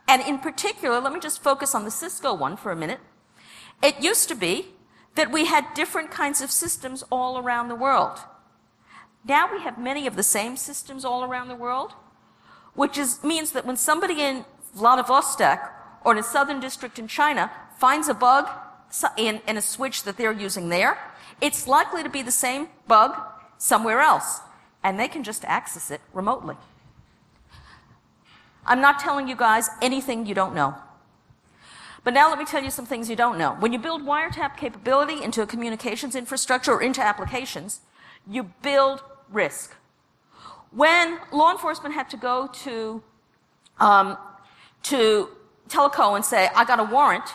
And 0.06 0.20
in 0.22 0.38
particular, 0.38 1.00
let 1.00 1.12
me 1.12 1.20
just 1.20 1.42
focus 1.42 1.74
on 1.74 1.84
the 1.84 1.90
Cisco 1.90 2.34
one 2.34 2.56
for 2.56 2.70
a 2.70 2.76
minute. 2.76 3.00
It 3.82 4.00
used 4.02 4.28
to 4.28 4.34
be 4.34 4.66
that 5.14 5.32
we 5.32 5.46
had 5.46 5.72
different 5.74 6.10
kinds 6.10 6.42
of 6.42 6.50
systems 6.50 7.02
all 7.10 7.38
around 7.38 7.68
the 7.68 7.74
world. 7.74 8.18
Now 9.26 9.50
we 9.50 9.62
have 9.62 9.78
many 9.78 10.06
of 10.06 10.16
the 10.16 10.22
same 10.22 10.56
systems 10.56 11.04
all 11.04 11.24
around 11.24 11.48
the 11.48 11.54
world, 11.54 11.92
which 12.74 12.98
is, 12.98 13.22
means 13.22 13.52
that 13.52 13.64
when 13.64 13.76
somebody 13.76 14.20
in 14.20 14.44
Vladivostok 14.74 15.72
or 16.04 16.12
in 16.12 16.18
a 16.18 16.22
southern 16.22 16.60
district 16.60 16.98
in 16.98 17.08
China 17.08 17.50
finds 17.78 18.08
a 18.08 18.14
bug 18.14 18.48
in, 19.16 19.40
in 19.46 19.56
a 19.56 19.62
switch 19.62 20.02
that 20.02 20.16
they're 20.16 20.32
using 20.32 20.68
there, 20.68 20.98
it's 21.40 21.66
likely 21.66 22.02
to 22.02 22.10
be 22.10 22.22
the 22.22 22.32
same 22.32 22.68
bug 22.88 23.16
somewhere 23.58 24.00
else, 24.00 24.40
and 24.82 24.98
they 24.98 25.08
can 25.08 25.22
just 25.22 25.44
access 25.44 25.90
it 25.90 26.00
remotely. 26.12 26.56
I'm 28.64 28.80
not 28.80 28.98
telling 28.98 29.28
you 29.28 29.36
guys 29.36 29.68
anything 29.80 30.26
you 30.26 30.34
don't 30.34 30.54
know. 30.54 30.74
But 32.04 32.14
now 32.14 32.28
let 32.28 32.38
me 32.38 32.44
tell 32.44 32.62
you 32.62 32.70
some 32.70 32.86
things 32.86 33.08
you 33.08 33.16
don't 33.16 33.38
know. 33.38 33.54
When 33.60 33.72
you 33.72 33.78
build 33.78 34.02
wiretap 34.02 34.56
capability 34.56 35.22
into 35.22 35.42
a 35.42 35.46
communications 35.46 36.16
infrastructure 36.16 36.72
or 36.72 36.82
into 36.82 37.00
applications, 37.00 37.80
you 38.28 38.50
build 38.62 39.02
risk. 39.30 39.74
When 40.70 41.18
law 41.32 41.52
enforcement 41.52 41.94
had 41.94 42.10
to 42.10 42.16
go 42.16 42.48
to, 42.64 43.02
um, 43.78 44.16
to 44.84 45.28
Teleco 45.68 46.16
and 46.16 46.24
say, 46.24 46.48
I 46.54 46.64
got 46.64 46.80
a 46.80 46.84
warrant, 46.84 47.34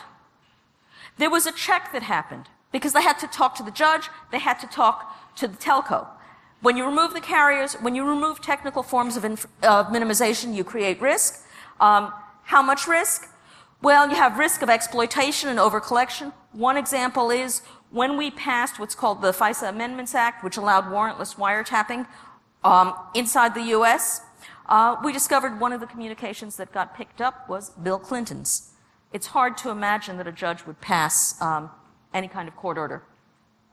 there 1.16 1.30
was 1.30 1.46
a 1.46 1.52
check 1.52 1.92
that 1.92 2.02
happened 2.02 2.48
because 2.72 2.92
they 2.92 3.02
had 3.02 3.18
to 3.20 3.26
talk 3.26 3.54
to 3.56 3.62
the 3.62 3.70
judge, 3.70 4.08
they 4.30 4.38
had 4.38 4.58
to 4.60 4.66
talk 4.66 5.36
to 5.36 5.48
the 5.48 5.56
telco. 5.56 6.06
When 6.60 6.76
you 6.76 6.84
remove 6.84 7.14
the 7.14 7.20
carriers, 7.20 7.74
when 7.74 7.94
you 7.94 8.04
remove 8.04 8.40
technical 8.40 8.82
forms 8.82 9.16
of, 9.16 9.24
inf- 9.24 9.46
of 9.62 9.88
minimization, 9.88 10.54
you 10.54 10.64
create 10.64 11.00
risk. 11.00 11.44
Um, 11.80 12.12
how 12.42 12.62
much 12.62 12.88
risk? 12.88 13.28
Well, 13.80 14.08
you 14.08 14.16
have 14.16 14.38
risk 14.38 14.62
of 14.62 14.68
exploitation 14.68 15.48
and 15.48 15.58
overcollection. 15.58 16.32
One 16.52 16.76
example 16.76 17.30
is 17.30 17.62
when 17.90 18.16
we 18.16 18.32
passed 18.32 18.80
what's 18.80 18.96
called 18.96 19.22
the 19.22 19.30
FISA 19.30 19.68
Amendments 19.68 20.14
Act, 20.14 20.42
which 20.42 20.56
allowed 20.56 20.86
warrantless 20.86 21.36
wiretapping 21.36 22.06
um, 22.64 22.94
inside 23.14 23.54
the 23.54 23.62
U.S., 23.62 24.22
uh, 24.68 24.96
we 25.02 25.12
discovered 25.12 25.60
one 25.60 25.72
of 25.72 25.80
the 25.80 25.86
communications 25.86 26.56
that 26.56 26.72
got 26.72 26.94
picked 26.94 27.20
up 27.20 27.48
was 27.48 27.70
Bill 27.70 27.98
Clinton's. 27.98 28.72
It's 29.12 29.28
hard 29.28 29.56
to 29.58 29.70
imagine 29.70 30.18
that 30.18 30.26
a 30.26 30.32
judge 30.32 30.66
would 30.66 30.80
pass 30.80 31.40
um, 31.40 31.70
any 32.12 32.28
kind 32.28 32.48
of 32.48 32.56
court 32.56 32.76
order. 32.76 33.02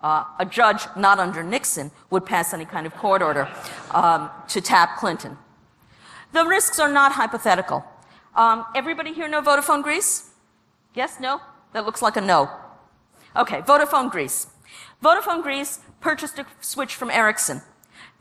Uh, 0.06 0.24
a 0.38 0.46
judge 0.46 0.86
not 0.96 1.18
under 1.18 1.42
Nixon 1.42 1.90
would 2.12 2.28
pass 2.28 2.54
any 2.54 2.64
kind 2.64 2.86
of 2.86 2.96
court 2.96 3.24
order 3.24 3.50
um, 3.90 4.30
to 4.48 4.62
tap 4.62 4.98
Clinton. 5.00 5.36
The 6.32 6.46
risks 6.46 6.78
are 6.78 6.92
not 6.92 7.14
hypothetical. 7.14 7.84
Um, 8.36 8.66
everybody 8.76 9.14
here 9.14 9.28
know 9.28 9.42
Vodafone 9.42 9.82
Greece? 9.82 10.30
Yes? 10.94 11.20
No? 11.20 11.42
That 11.74 11.88
looks 11.88 12.04
like 12.04 12.18
a 12.18 12.22
no. 12.22 12.52
Okay, 13.36 13.62
Vodafone 13.62 14.12
Greece. 14.12 14.46
Vodafone 15.04 15.42
Greece 15.42 15.80
purchased 16.02 16.38
a 16.38 16.46
switch 16.62 16.94
from 16.94 17.10
Ericsson. 17.10 17.64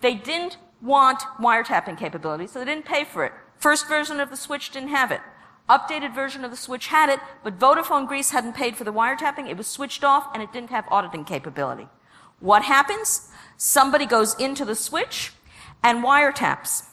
They 0.01 0.15
didn't 0.15 0.57
want 0.81 1.21
wiretapping 1.39 1.99
capability, 1.99 2.47
so 2.47 2.61
they 2.61 2.65
didn't 2.65 2.87
pay 2.87 3.05
for 3.05 3.27
it. 3.27 3.33
First 3.59 3.89
version 3.89 4.21
of 4.21 4.31
the 4.31 4.39
switch 4.39 4.71
didn't 4.71 4.89
have 4.89 5.13
it. 5.13 5.21
Updated 5.69 6.15
version 6.15 6.45
of 6.45 6.51
the 6.51 6.57
switch 6.57 6.89
had 6.89 7.09
it, 7.09 7.21
but 7.43 7.59
Vodafone 7.59 8.07
Greece 8.07 8.31
hadn't 8.31 8.55
paid 8.55 8.77
for 8.77 8.85
the 8.85 8.93
wiretapping. 8.93 9.49
It 9.49 9.57
was 9.57 9.67
switched 9.67 10.05
off 10.05 10.29
and 10.35 10.43
it 10.43 10.53
didn't 10.53 10.71
have 10.71 10.87
auditing 10.91 11.25
capability. 11.25 11.89
What 12.41 12.65
happens? 12.65 13.31
Somebody 13.57 14.05
goes 14.05 14.35
into 14.39 14.65
the 14.65 14.75
switch 14.75 15.33
and 15.83 16.05
wiretaps 16.05 16.85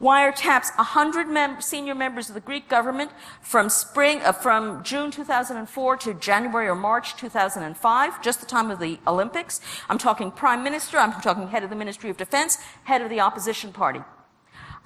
wiretaps 0.00 0.76
100 0.76 1.28
mem- 1.28 1.60
senior 1.60 1.94
members 1.94 2.28
of 2.28 2.34
the 2.34 2.40
Greek 2.40 2.68
government 2.68 3.10
from 3.40 3.68
spring, 3.68 4.20
uh, 4.22 4.32
from 4.32 4.82
June 4.84 5.10
2004 5.10 5.96
to 5.96 6.14
January 6.14 6.68
or 6.68 6.76
March 6.76 7.16
2005, 7.16 8.22
just 8.22 8.40
the 8.40 8.46
time 8.46 8.70
of 8.70 8.78
the 8.78 8.98
Olympics. 9.06 9.60
I'm 9.88 9.98
talking 9.98 10.30
prime 10.30 10.62
minister, 10.62 10.98
I'm 10.98 11.12
talking 11.20 11.48
head 11.48 11.64
of 11.64 11.70
the 11.70 11.76
Ministry 11.76 12.10
of 12.10 12.16
Defense, 12.16 12.58
head 12.84 13.02
of 13.02 13.10
the 13.10 13.20
opposition 13.20 13.72
party. 13.72 14.00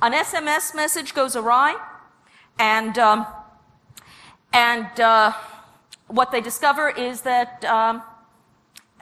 An 0.01 0.13
SMS 0.13 0.75
message 0.75 1.15
goes 1.15 1.37
awry, 1.37 1.77
and 2.59 2.99
um, 2.99 3.27
and 4.53 5.01
uh, 5.01 5.33
what 6.09 6.31
they 6.31 6.41
discover 6.41 6.91
is 6.91 7.23
that. 7.23 7.65
Um, 7.65 8.03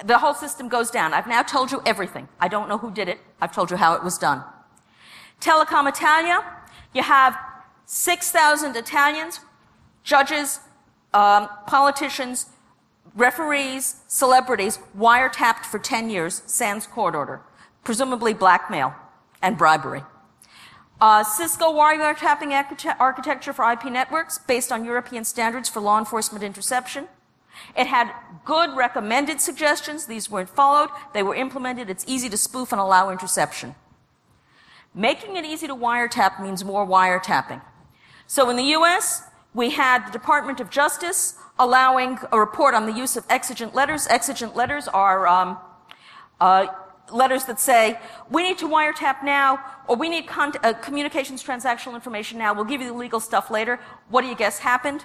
the 0.05 0.19
whole 0.19 0.33
system 0.33 0.69
goes 0.69 0.91
down. 0.91 1.13
I've 1.13 1.27
now 1.27 1.43
told 1.43 1.71
you 1.71 1.83
everything. 1.85 2.29
I 2.41 2.49
don't 2.49 2.71
know 2.71 2.79
who 2.79 2.91
did 2.91 3.09
it. 3.09 3.19
I've 3.41 3.53
told 3.53 3.71
you 3.71 3.77
how 3.77 3.93
it 3.95 4.03
was 4.03 4.17
done. 4.17 4.43
Telecom 5.41 5.89
Italia, 5.89 6.45
you 6.95 7.03
have 7.03 7.37
6,000 7.87 8.77
Italians, 8.77 9.41
judges, 10.05 10.61
um, 11.13 11.49
politicians, 11.67 12.47
referees, 13.15 13.97
celebrities, 14.07 14.79
wiretapped 14.97 15.65
for 15.65 15.79
10 15.79 16.11
years, 16.11 16.43
sans 16.47 16.87
court 16.87 17.15
order, 17.15 17.41
presumably 17.85 18.35
blackmail 18.35 18.95
and 19.43 19.59
bribery. 19.59 20.03
Uh, 21.01 21.25
Cisco 21.25 21.73
wiretapping 21.73 22.53
architecture 23.01 23.55
for 23.55 23.71
IP 23.73 23.85
networks 23.85 24.37
based 24.37 24.71
on 24.71 24.85
European 24.85 25.25
standards 25.25 25.67
for 25.67 25.81
law 25.81 25.99
enforcement 25.99 26.45
interception. 26.45 27.09
It 27.75 27.87
had 27.87 28.13
good 28.45 28.77
recommended 28.77 29.41
suggestions. 29.41 30.07
These 30.07 30.31
weren't 30.31 30.51
followed. 30.51 30.91
They 31.15 31.23
were 31.23 31.35
implemented. 31.35 31.89
It's 31.89 32.05
easy 32.07 32.29
to 32.29 32.37
spoof 32.37 32.73
and 32.73 32.81
allow 32.81 33.11
interception. 33.11 33.75
Making 34.95 35.37
it 35.37 35.47
easy 35.47 35.67
to 35.67 35.75
wiretap 35.75 36.43
means 36.43 36.65
more 36.65 36.87
wiretapping. 36.87 37.63
So 38.27 38.51
in 38.51 38.57
the 38.57 38.75
US, 38.75 39.23
we 39.55 39.71
had 39.71 40.07
the 40.07 40.13
Department 40.13 40.61
of 40.61 40.69
Justice 40.69 41.37
allowing 41.59 42.19
a 42.31 42.39
report 42.39 42.75
on 42.75 42.85
the 42.85 42.93
use 42.93 43.17
of 43.17 43.25
exigent 43.31 43.75
letters. 43.75 44.07
Exigent 44.09 44.55
letters 44.55 44.87
are 44.89 45.27
um, 45.27 45.59
uh, 46.41 46.67
letters 47.13 47.45
that 47.45 47.61
say, 47.61 47.99
we 48.31 48.43
need 48.43 48.59
to 48.59 48.69
wiretap 48.69 49.23
now, 49.23 49.61
or 49.89 49.97
we 49.97 50.09
need 50.09 50.27
con- 50.27 50.53
uh, 50.63 50.73
communications 50.75 51.43
transactional 51.43 51.95
information 51.95 52.39
now, 52.39 52.55
we'll 52.55 52.65
give 52.65 52.81
you 52.81 52.89
the 52.89 52.99
legal 52.99 53.21
stuff 53.21 53.51
later. 53.51 53.79
What 54.09 54.23
do 54.23 54.29
you 54.29 54.37
guess 54.37 54.59
happened? 54.59 55.05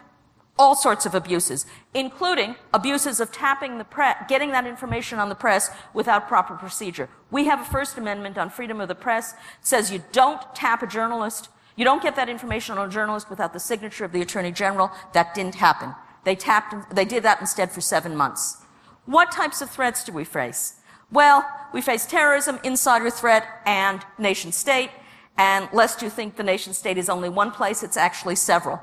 all 0.57 0.75
sorts 0.75 1.05
of 1.05 1.13
abuses, 1.13 1.65
including 1.93 2.55
abuses 2.73 3.19
of 3.19 3.31
tapping 3.31 3.77
the 3.77 3.83
press, 3.83 4.15
getting 4.29 4.51
that 4.51 4.65
information 4.65 5.19
on 5.19 5.29
the 5.29 5.35
press 5.35 5.69
without 5.93 6.27
proper 6.27 6.55
procedure. 6.55 7.09
We 7.29 7.45
have 7.45 7.61
a 7.61 7.65
First 7.65 7.97
Amendment 7.97 8.37
on 8.37 8.49
freedom 8.49 8.79
of 8.79 8.87
the 8.87 8.95
press 8.95 9.33
says 9.61 9.91
you 9.91 10.03
don't 10.11 10.41
tap 10.55 10.81
a 10.81 10.87
journalist, 10.87 11.49
you 11.75 11.83
don't 11.83 12.01
get 12.01 12.15
that 12.15 12.29
information 12.29 12.77
on 12.77 12.87
a 12.87 12.91
journalist 12.91 13.29
without 13.29 13.51
the 13.51 13.59
signature 13.59 14.05
of 14.05 14.13
the 14.13 14.21
Attorney 14.21 14.51
General. 14.51 14.91
That 15.13 15.33
didn't 15.33 15.55
happen. 15.55 15.93
They 16.23 16.35
tapped, 16.35 16.95
they 16.95 17.05
did 17.05 17.23
that 17.23 17.41
instead 17.41 17.71
for 17.71 17.81
seven 17.81 18.15
months. 18.15 18.57
What 19.05 19.31
types 19.31 19.61
of 19.61 19.69
threats 19.69 20.03
do 20.03 20.13
we 20.13 20.23
face? 20.23 20.75
Well, 21.11 21.47
we 21.73 21.81
face 21.81 22.05
terrorism, 22.05 22.59
insider 22.63 23.09
threat, 23.09 23.45
and 23.65 24.01
nation 24.17 24.51
state. 24.51 24.89
And 25.37 25.67
lest 25.73 26.01
you 26.01 26.09
think 26.09 26.35
the 26.35 26.43
nation 26.43 26.73
state 26.73 26.97
is 26.97 27.09
only 27.09 27.29
one 27.29 27.51
place, 27.51 27.83
it's 27.83 27.97
actually 27.97 28.35
several. 28.35 28.81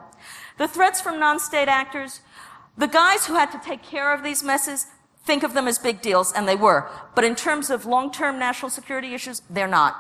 The 0.58 0.68
threats 0.68 1.00
from 1.00 1.18
non-state 1.18 1.68
actors, 1.68 2.20
the 2.76 2.87
guys 2.87 3.26
who 3.26 3.35
had 3.35 3.50
to 3.52 3.58
take 3.58 3.82
care 3.82 4.12
of 4.12 4.22
these 4.22 4.42
messes 4.42 4.87
think 5.24 5.42
of 5.42 5.54
them 5.54 5.68
as 5.68 5.78
big 5.78 6.02
deals, 6.02 6.32
and 6.32 6.46
they 6.46 6.56
were. 6.56 6.90
But 7.14 7.24
in 7.24 7.35
terms 7.35 7.70
of 7.70 7.87
long-term 7.87 8.38
national 8.38 8.70
security 8.70 9.14
issues, 9.14 9.42
they're 9.48 9.68
not. 9.68 9.96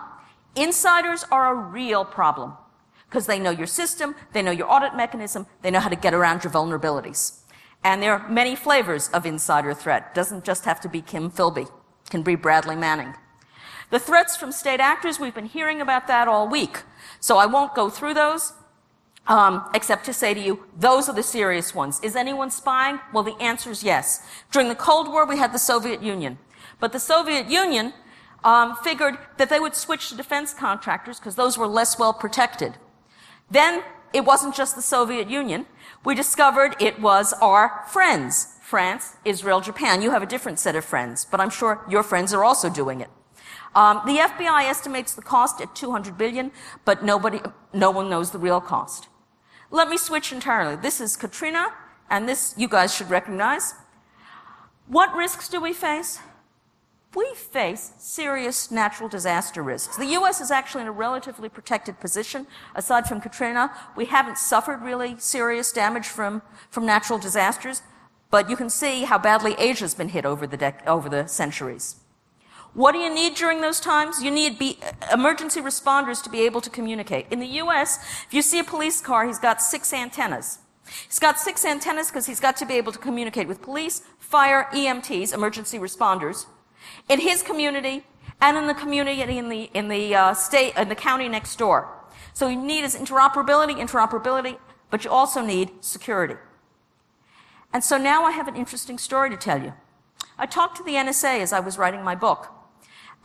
Insiders 0.54 1.24
are 1.30 1.52
a 1.52 1.54
real 1.54 2.04
problem 2.04 2.54
because 3.08 3.26
they 3.26 3.38
know 3.38 3.50
your 3.50 3.66
system, 3.66 4.14
they 4.32 4.42
know 4.42 4.50
your 4.50 4.70
audit 4.70 4.94
mechanism, 4.94 5.46
they 5.62 5.70
know 5.70 5.80
how 5.80 5.88
to 5.88 5.96
get 5.96 6.14
around 6.14 6.44
your 6.44 6.52
vulnerabilities. 6.52 7.40
And 7.84 8.02
there 8.02 8.12
are 8.12 8.28
many 8.28 8.56
flavors 8.56 9.08
of 9.10 9.26
insider 9.26 9.74
threat. 9.74 10.14
Doesn't 10.14 10.44
just 10.44 10.64
have 10.64 10.80
to 10.80 10.88
be 10.88 11.00
Kim 11.02 11.30
Philby. 11.30 11.68
Can 12.12 12.20
be 12.20 12.34
Bradley 12.34 12.76
Manning. 12.76 13.14
The 13.88 13.98
threats 13.98 14.36
from 14.36 14.52
state 14.52 14.80
actors, 14.80 15.18
we've 15.18 15.34
been 15.34 15.46
hearing 15.46 15.80
about 15.80 16.08
that 16.08 16.28
all 16.28 16.46
week. 16.46 16.82
So 17.20 17.38
I 17.38 17.46
won't 17.46 17.74
go 17.74 17.88
through 17.88 18.12
those. 18.12 18.52
Um, 19.26 19.64
except 19.72 20.04
to 20.04 20.12
say 20.12 20.34
to 20.34 20.40
you, 20.40 20.66
those 20.78 21.08
are 21.08 21.14
the 21.14 21.22
serious 21.22 21.74
ones. 21.74 22.00
Is 22.02 22.14
anyone 22.14 22.50
spying? 22.50 23.00
Well, 23.14 23.22
the 23.22 23.40
answer 23.40 23.70
is 23.70 23.82
yes. 23.82 24.26
During 24.50 24.68
the 24.68 24.74
Cold 24.74 25.08
War, 25.08 25.24
we 25.24 25.38
had 25.38 25.54
the 25.54 25.58
Soviet 25.58 26.02
Union. 26.02 26.36
But 26.80 26.92
the 26.92 27.00
Soviet 27.00 27.48
Union 27.48 27.94
um, 28.44 28.76
figured 28.76 29.16
that 29.38 29.48
they 29.48 29.58
would 29.58 29.74
switch 29.74 30.10
to 30.10 30.14
defense 30.14 30.52
contractors 30.52 31.18
because 31.18 31.36
those 31.36 31.56
were 31.56 31.66
less 31.66 31.98
well 31.98 32.12
protected. 32.12 32.74
Then 33.50 33.84
it 34.12 34.26
wasn't 34.26 34.54
just 34.54 34.76
the 34.76 34.82
Soviet 34.82 35.30
Union. 35.30 35.64
We 36.04 36.14
discovered 36.14 36.76
it 36.78 37.00
was 37.00 37.32
our 37.40 37.84
friends. 37.88 38.51
France, 38.72 39.16
Israel, 39.26 39.60
Japan. 39.60 40.00
You 40.00 40.12
have 40.12 40.22
a 40.22 40.26
different 40.34 40.58
set 40.58 40.74
of 40.76 40.82
friends, 40.82 41.26
but 41.30 41.40
I'm 41.40 41.50
sure 41.50 41.84
your 41.90 42.02
friends 42.02 42.32
are 42.32 42.42
also 42.42 42.70
doing 42.70 43.02
it. 43.02 43.10
Um, 43.74 44.00
the 44.06 44.16
FBI 44.16 44.64
estimates 44.64 45.14
the 45.14 45.20
cost 45.20 45.60
at 45.60 45.74
200 45.74 46.16
billion, 46.16 46.52
but 46.86 47.04
nobody, 47.04 47.40
no 47.74 47.90
one 47.90 48.08
knows 48.08 48.30
the 48.30 48.38
real 48.38 48.62
cost. 48.62 49.08
Let 49.70 49.90
me 49.90 49.98
switch 49.98 50.32
entirely. 50.32 50.76
This 50.76 51.02
is 51.02 51.18
Katrina, 51.18 51.66
and 52.08 52.26
this 52.26 52.54
you 52.56 52.66
guys 52.66 52.94
should 52.94 53.10
recognize. 53.10 53.74
What 54.86 55.14
risks 55.14 55.50
do 55.50 55.60
we 55.60 55.74
face? 55.74 56.20
We 57.14 57.26
face 57.34 57.92
serious 57.98 58.70
natural 58.70 59.10
disaster 59.10 59.62
risks. 59.62 59.98
The 59.98 60.12
U.S. 60.18 60.40
is 60.40 60.50
actually 60.50 60.80
in 60.80 60.88
a 60.88 60.92
relatively 60.92 61.50
protected 61.50 62.00
position. 62.00 62.46
Aside 62.74 63.06
from 63.06 63.20
Katrina, 63.20 63.70
we 63.98 64.06
haven't 64.06 64.38
suffered 64.38 64.80
really 64.80 65.16
serious 65.18 65.72
damage 65.72 66.06
from, 66.06 66.40
from 66.70 66.86
natural 66.86 67.18
disasters. 67.18 67.82
But 68.32 68.48
you 68.48 68.56
can 68.56 68.70
see 68.70 69.04
how 69.04 69.18
badly 69.18 69.54
Asia's 69.58 69.94
been 69.94 70.08
hit 70.08 70.24
over 70.24 70.46
the, 70.46 70.56
dec- 70.56 70.84
over 70.86 71.08
the 71.10 71.26
centuries. 71.26 71.96
What 72.72 72.92
do 72.92 72.98
you 72.98 73.14
need 73.14 73.34
during 73.34 73.60
those 73.60 73.78
times? 73.78 74.22
You 74.22 74.30
need 74.30 74.58
be, 74.58 74.78
emergency 75.12 75.60
responders 75.60 76.22
to 76.24 76.30
be 76.30 76.40
able 76.40 76.62
to 76.62 76.70
communicate. 76.70 77.26
In 77.30 77.40
the 77.40 77.46
US, 77.62 77.98
if 78.26 78.32
you 78.32 78.40
see 78.40 78.58
a 78.58 78.64
police 78.64 79.02
car, 79.02 79.26
he's 79.26 79.38
got 79.38 79.60
six 79.60 79.92
antennas. 79.92 80.60
He's 81.06 81.18
got 81.18 81.38
six 81.38 81.62
antennas 81.66 82.08
because 82.08 82.24
he's 82.24 82.40
got 82.40 82.56
to 82.56 82.64
be 82.64 82.74
able 82.74 82.90
to 82.92 82.98
communicate 82.98 83.48
with 83.48 83.60
police, 83.60 84.00
fire, 84.18 84.66
EMTs, 84.72 85.34
emergency 85.34 85.78
responders, 85.78 86.46
in 87.10 87.20
his 87.20 87.42
community 87.42 88.06
and 88.40 88.56
in 88.56 88.66
the 88.66 88.74
community 88.74 89.20
in 89.20 89.50
the, 89.50 89.70
in 89.74 89.88
the 89.88 90.14
uh, 90.14 90.32
state, 90.32 90.74
in 90.78 90.88
the 90.88 90.94
county 90.94 91.28
next 91.28 91.56
door. 91.56 91.86
So 92.32 92.48
you 92.48 92.56
need 92.56 92.82
is 92.82 92.96
interoperability, 92.96 93.76
interoperability, 93.76 94.56
but 94.88 95.04
you 95.04 95.10
also 95.10 95.42
need 95.42 95.70
security. 95.82 96.36
And 97.72 97.82
so 97.82 97.96
now 97.96 98.24
I 98.24 98.32
have 98.32 98.48
an 98.48 98.56
interesting 98.56 98.98
story 98.98 99.30
to 99.30 99.36
tell 99.36 99.62
you. 99.62 99.72
I 100.38 100.46
talked 100.46 100.76
to 100.76 100.82
the 100.82 100.92
NSA 100.92 101.40
as 101.40 101.52
I 101.52 101.60
was 101.60 101.78
writing 101.78 102.02
my 102.02 102.14
book. 102.14 102.48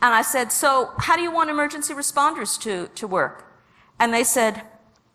And 0.00 0.14
I 0.14 0.22
said, 0.22 0.52
so 0.52 0.92
how 0.98 1.16
do 1.16 1.22
you 1.22 1.30
want 1.30 1.50
emergency 1.50 1.92
responders 1.92 2.60
to, 2.60 2.88
to 2.94 3.06
work? 3.06 3.52
And 3.98 4.14
they 4.14 4.24
said, 4.24 4.62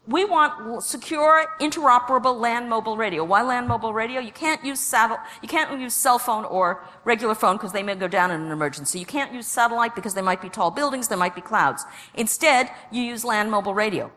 we 0.05 0.25
want 0.25 0.83
secure, 0.83 1.45
interoperable 1.61 2.37
land 2.37 2.69
mobile 2.69 2.97
radio. 2.97 3.23
Why 3.23 3.41
land 3.41 3.69
mobile 3.69 3.93
radio? 3.93 4.19
You 4.19 4.33
can't 4.33 4.63
use 4.65 4.81
satellite, 4.81 5.25
you 5.41 5.47
can't 5.47 5.79
use 5.79 5.93
cell 5.93 6.19
phone 6.19 6.43
or 6.43 6.83
regular 7.05 7.35
phone 7.35 7.55
because 7.55 7.71
they 7.71 7.83
may 7.83 7.95
go 7.95 8.09
down 8.09 8.29
in 8.29 8.41
an 8.41 8.51
emergency. 8.51 8.99
You 8.99 9.05
can't 9.05 9.33
use 9.33 9.47
satellite 9.47 9.95
because 9.95 10.13
there 10.13 10.23
might 10.23 10.41
be 10.41 10.49
tall 10.49 10.71
buildings, 10.71 11.07
there 11.07 11.17
might 11.17 11.35
be 11.35 11.41
clouds. 11.41 11.85
Instead, 12.15 12.69
you 12.91 13.01
use 13.01 13.23
land 13.23 13.49
mobile 13.49 13.73
radio. 13.73 14.11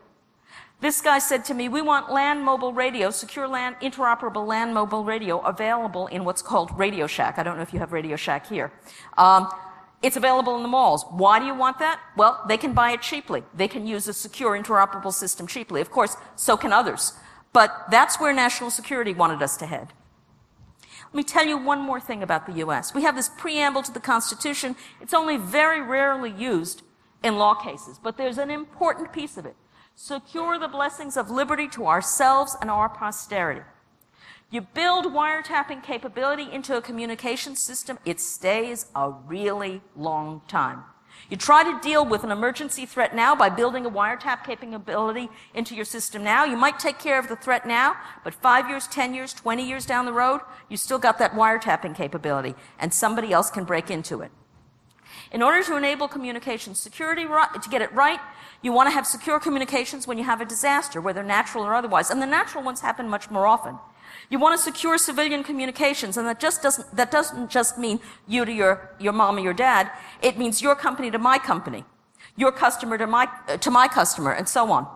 This 0.79 1.01
guy 1.01 1.17
said 1.17 1.43
to 1.45 1.55
me, 1.55 1.69
we 1.69 1.81
want 1.81 2.11
land 2.11 2.43
mobile 2.43 2.71
radio, 2.71 3.09
secure 3.09 3.47
land, 3.47 3.77
interoperable 3.81 4.45
land 4.45 4.75
mobile 4.75 5.03
radio 5.03 5.39
available 5.39 6.05
in 6.07 6.23
what's 6.23 6.43
called 6.43 6.77
Radio 6.77 7.07
Shack. 7.07 7.39
I 7.39 7.43
don't 7.43 7.55
know 7.55 7.63
if 7.63 7.73
you 7.73 7.79
have 7.79 7.91
Radio 7.91 8.15
Shack 8.15 8.47
here. 8.47 8.71
Um, 9.17 9.51
it's 10.03 10.17
available 10.17 10.55
in 10.55 10.61
the 10.61 10.69
malls. 10.69 11.03
Why 11.09 11.39
do 11.39 11.45
you 11.45 11.55
want 11.55 11.79
that? 11.79 11.99
Well, 12.15 12.43
they 12.47 12.57
can 12.57 12.73
buy 12.73 12.91
it 12.91 13.01
cheaply. 13.01 13.43
They 13.55 13.67
can 13.67 13.87
use 13.87 14.07
a 14.07 14.13
secure 14.13 14.51
interoperable 14.51 15.11
system 15.11 15.47
cheaply. 15.47 15.81
Of 15.81 15.89
course, 15.89 16.15
so 16.35 16.55
can 16.55 16.71
others. 16.71 17.13
But 17.53 17.85
that's 17.89 18.19
where 18.19 18.31
national 18.31 18.69
security 18.69 19.15
wanted 19.15 19.41
us 19.41 19.57
to 19.57 19.65
head. 19.65 19.93
Let 21.05 21.15
me 21.15 21.23
tell 21.23 21.47
you 21.47 21.57
one 21.57 21.79
more 21.79 21.99
thing 21.99 22.21
about 22.21 22.45
the 22.45 22.53
US. 22.65 22.93
We 22.93 23.01
have 23.01 23.15
this 23.15 23.29
preamble 23.29 23.81
to 23.81 23.91
the 23.91 23.99
Constitution. 23.99 24.75
It's 25.01 25.13
only 25.13 25.37
very 25.37 25.81
rarely 25.81 26.29
used 26.29 26.83
in 27.23 27.37
law 27.37 27.55
cases, 27.55 27.99
but 28.01 28.17
there's 28.17 28.37
an 28.37 28.51
important 28.51 29.11
piece 29.11 29.37
of 29.37 29.47
it. 29.47 29.55
Secure 29.99 30.59
the 30.59 30.67
blessings 30.67 31.17
of 31.17 31.31
liberty 31.31 31.67
to 31.67 31.87
ourselves 31.87 32.55
and 32.61 32.69
our 32.69 32.87
posterity. 32.87 33.63
You 34.51 34.61
build 34.61 35.07
wiretapping 35.07 35.81
capability 35.81 36.47
into 36.51 36.77
a 36.77 36.83
communication 36.83 37.55
system, 37.55 37.97
it 38.05 38.19
stays 38.19 38.85
a 38.93 39.09
really 39.09 39.81
long 39.95 40.43
time. 40.47 40.83
You 41.31 41.35
try 41.35 41.63
to 41.63 41.79
deal 41.81 42.05
with 42.05 42.23
an 42.23 42.29
emergency 42.29 42.85
threat 42.85 43.15
now 43.15 43.33
by 43.33 43.49
building 43.49 43.87
a 43.87 43.89
wiretap 43.89 44.43
capability 44.43 45.29
into 45.55 45.73
your 45.73 45.83
system 45.83 46.23
now. 46.23 46.45
You 46.45 46.57
might 46.57 46.77
take 46.77 46.99
care 46.99 47.17
of 47.17 47.27
the 47.27 47.35
threat 47.35 47.65
now, 47.65 47.95
but 48.23 48.35
five 48.35 48.69
years, 48.69 48.85
ten 48.85 49.15
years, 49.15 49.33
twenty 49.33 49.67
years 49.67 49.87
down 49.87 50.05
the 50.05 50.13
road, 50.13 50.41
you 50.69 50.77
still 50.77 50.99
got 50.99 51.17
that 51.17 51.33
wiretapping 51.33 51.95
capability, 51.95 52.53
and 52.77 52.93
somebody 52.93 53.33
else 53.33 53.49
can 53.49 53.63
break 53.63 53.89
into 53.89 54.21
it. 54.21 54.29
In 55.31 55.41
order 55.41 55.63
to 55.63 55.75
enable 55.75 56.07
communication 56.07 56.73
security, 56.75 57.23
to 57.23 57.69
get 57.69 57.81
it 57.81 57.91
right, 57.93 58.19
you 58.61 58.71
want 58.71 58.87
to 58.87 58.93
have 58.93 59.05
secure 59.05 59.39
communications 59.39 60.07
when 60.07 60.17
you 60.17 60.23
have 60.23 60.41
a 60.41 60.45
disaster, 60.45 61.01
whether 61.01 61.23
natural 61.23 61.63
or 61.63 61.75
otherwise. 61.75 62.09
And 62.09 62.21
the 62.21 62.25
natural 62.25 62.63
ones 62.63 62.81
happen 62.81 63.09
much 63.09 63.29
more 63.29 63.45
often. 63.45 63.77
You 64.29 64.39
want 64.39 64.57
to 64.57 64.63
secure 64.63 64.97
civilian 64.97 65.43
communications, 65.43 66.17
and 66.17 66.27
that 66.27 66.39
just 66.39 66.61
doesn't, 66.61 66.95
that 66.95 67.11
doesn't 67.11 67.49
just 67.49 67.77
mean 67.77 67.99
you 68.27 68.45
to 68.45 68.51
your, 68.51 68.89
your 68.99 69.13
mom 69.13 69.37
or 69.37 69.39
your 69.41 69.53
dad. 69.53 69.91
It 70.21 70.37
means 70.37 70.61
your 70.61 70.75
company 70.75 71.11
to 71.11 71.17
my 71.17 71.37
company, 71.37 71.85
your 72.35 72.51
customer 72.51 72.97
to 72.97 73.07
my, 73.07 73.29
uh, 73.47 73.57
to 73.57 73.71
my 73.71 73.87
customer, 73.87 74.31
and 74.31 74.47
so 74.47 74.71
on. 74.71 74.87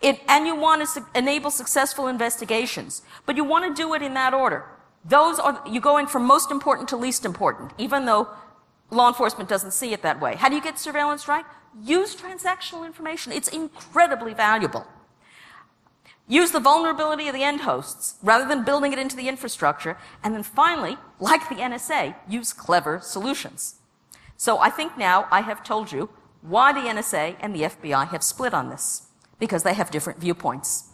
It, 0.00 0.20
and 0.28 0.46
you 0.46 0.54
want 0.54 0.82
to 0.82 0.86
su- 0.86 1.06
enable 1.14 1.50
successful 1.50 2.08
investigations, 2.08 3.02
but 3.26 3.36
you 3.36 3.44
want 3.44 3.64
to 3.64 3.82
do 3.82 3.94
it 3.94 4.02
in 4.02 4.14
that 4.14 4.34
order. 4.34 4.64
Those 5.04 5.38
are, 5.38 5.62
you're 5.66 5.82
going 5.82 6.06
from 6.06 6.24
most 6.24 6.50
important 6.50 6.88
to 6.90 6.96
least 6.96 7.24
important, 7.24 7.72
even 7.78 8.04
though 8.04 8.28
law 8.90 9.08
enforcement 9.08 9.48
doesn't 9.48 9.72
see 9.72 9.92
it 9.92 10.02
that 10.02 10.20
way. 10.20 10.36
How 10.36 10.48
do 10.48 10.56
you 10.56 10.62
get 10.62 10.78
surveillance 10.78 11.28
right? 11.28 11.44
Use 11.82 12.16
transactional 12.16 12.86
information. 12.86 13.32
It's 13.32 13.48
incredibly 13.48 14.34
valuable. 14.34 14.86
Use 16.26 16.50
the 16.50 16.60
vulnerability 16.60 17.26
of 17.28 17.34
the 17.34 17.42
end 17.42 17.62
hosts 17.62 18.16
rather 18.22 18.46
than 18.46 18.64
building 18.64 18.92
it 18.92 18.98
into 18.98 19.16
the 19.16 19.28
infrastructure. 19.28 19.96
And 20.22 20.34
then 20.34 20.42
finally, 20.42 20.98
like 21.18 21.48
the 21.48 21.56
NSA, 21.56 22.14
use 22.28 22.52
clever 22.52 23.00
solutions. 23.00 23.76
So 24.36 24.58
I 24.58 24.68
think 24.68 24.98
now 24.98 25.26
I 25.30 25.40
have 25.40 25.64
told 25.64 25.90
you 25.90 26.10
why 26.42 26.72
the 26.72 26.86
NSA 26.88 27.36
and 27.40 27.54
the 27.54 27.62
FBI 27.62 28.08
have 28.08 28.22
split 28.22 28.52
on 28.52 28.68
this. 28.68 29.08
Because 29.38 29.62
they 29.62 29.74
have 29.74 29.90
different 29.90 30.20
viewpoints. 30.20 30.88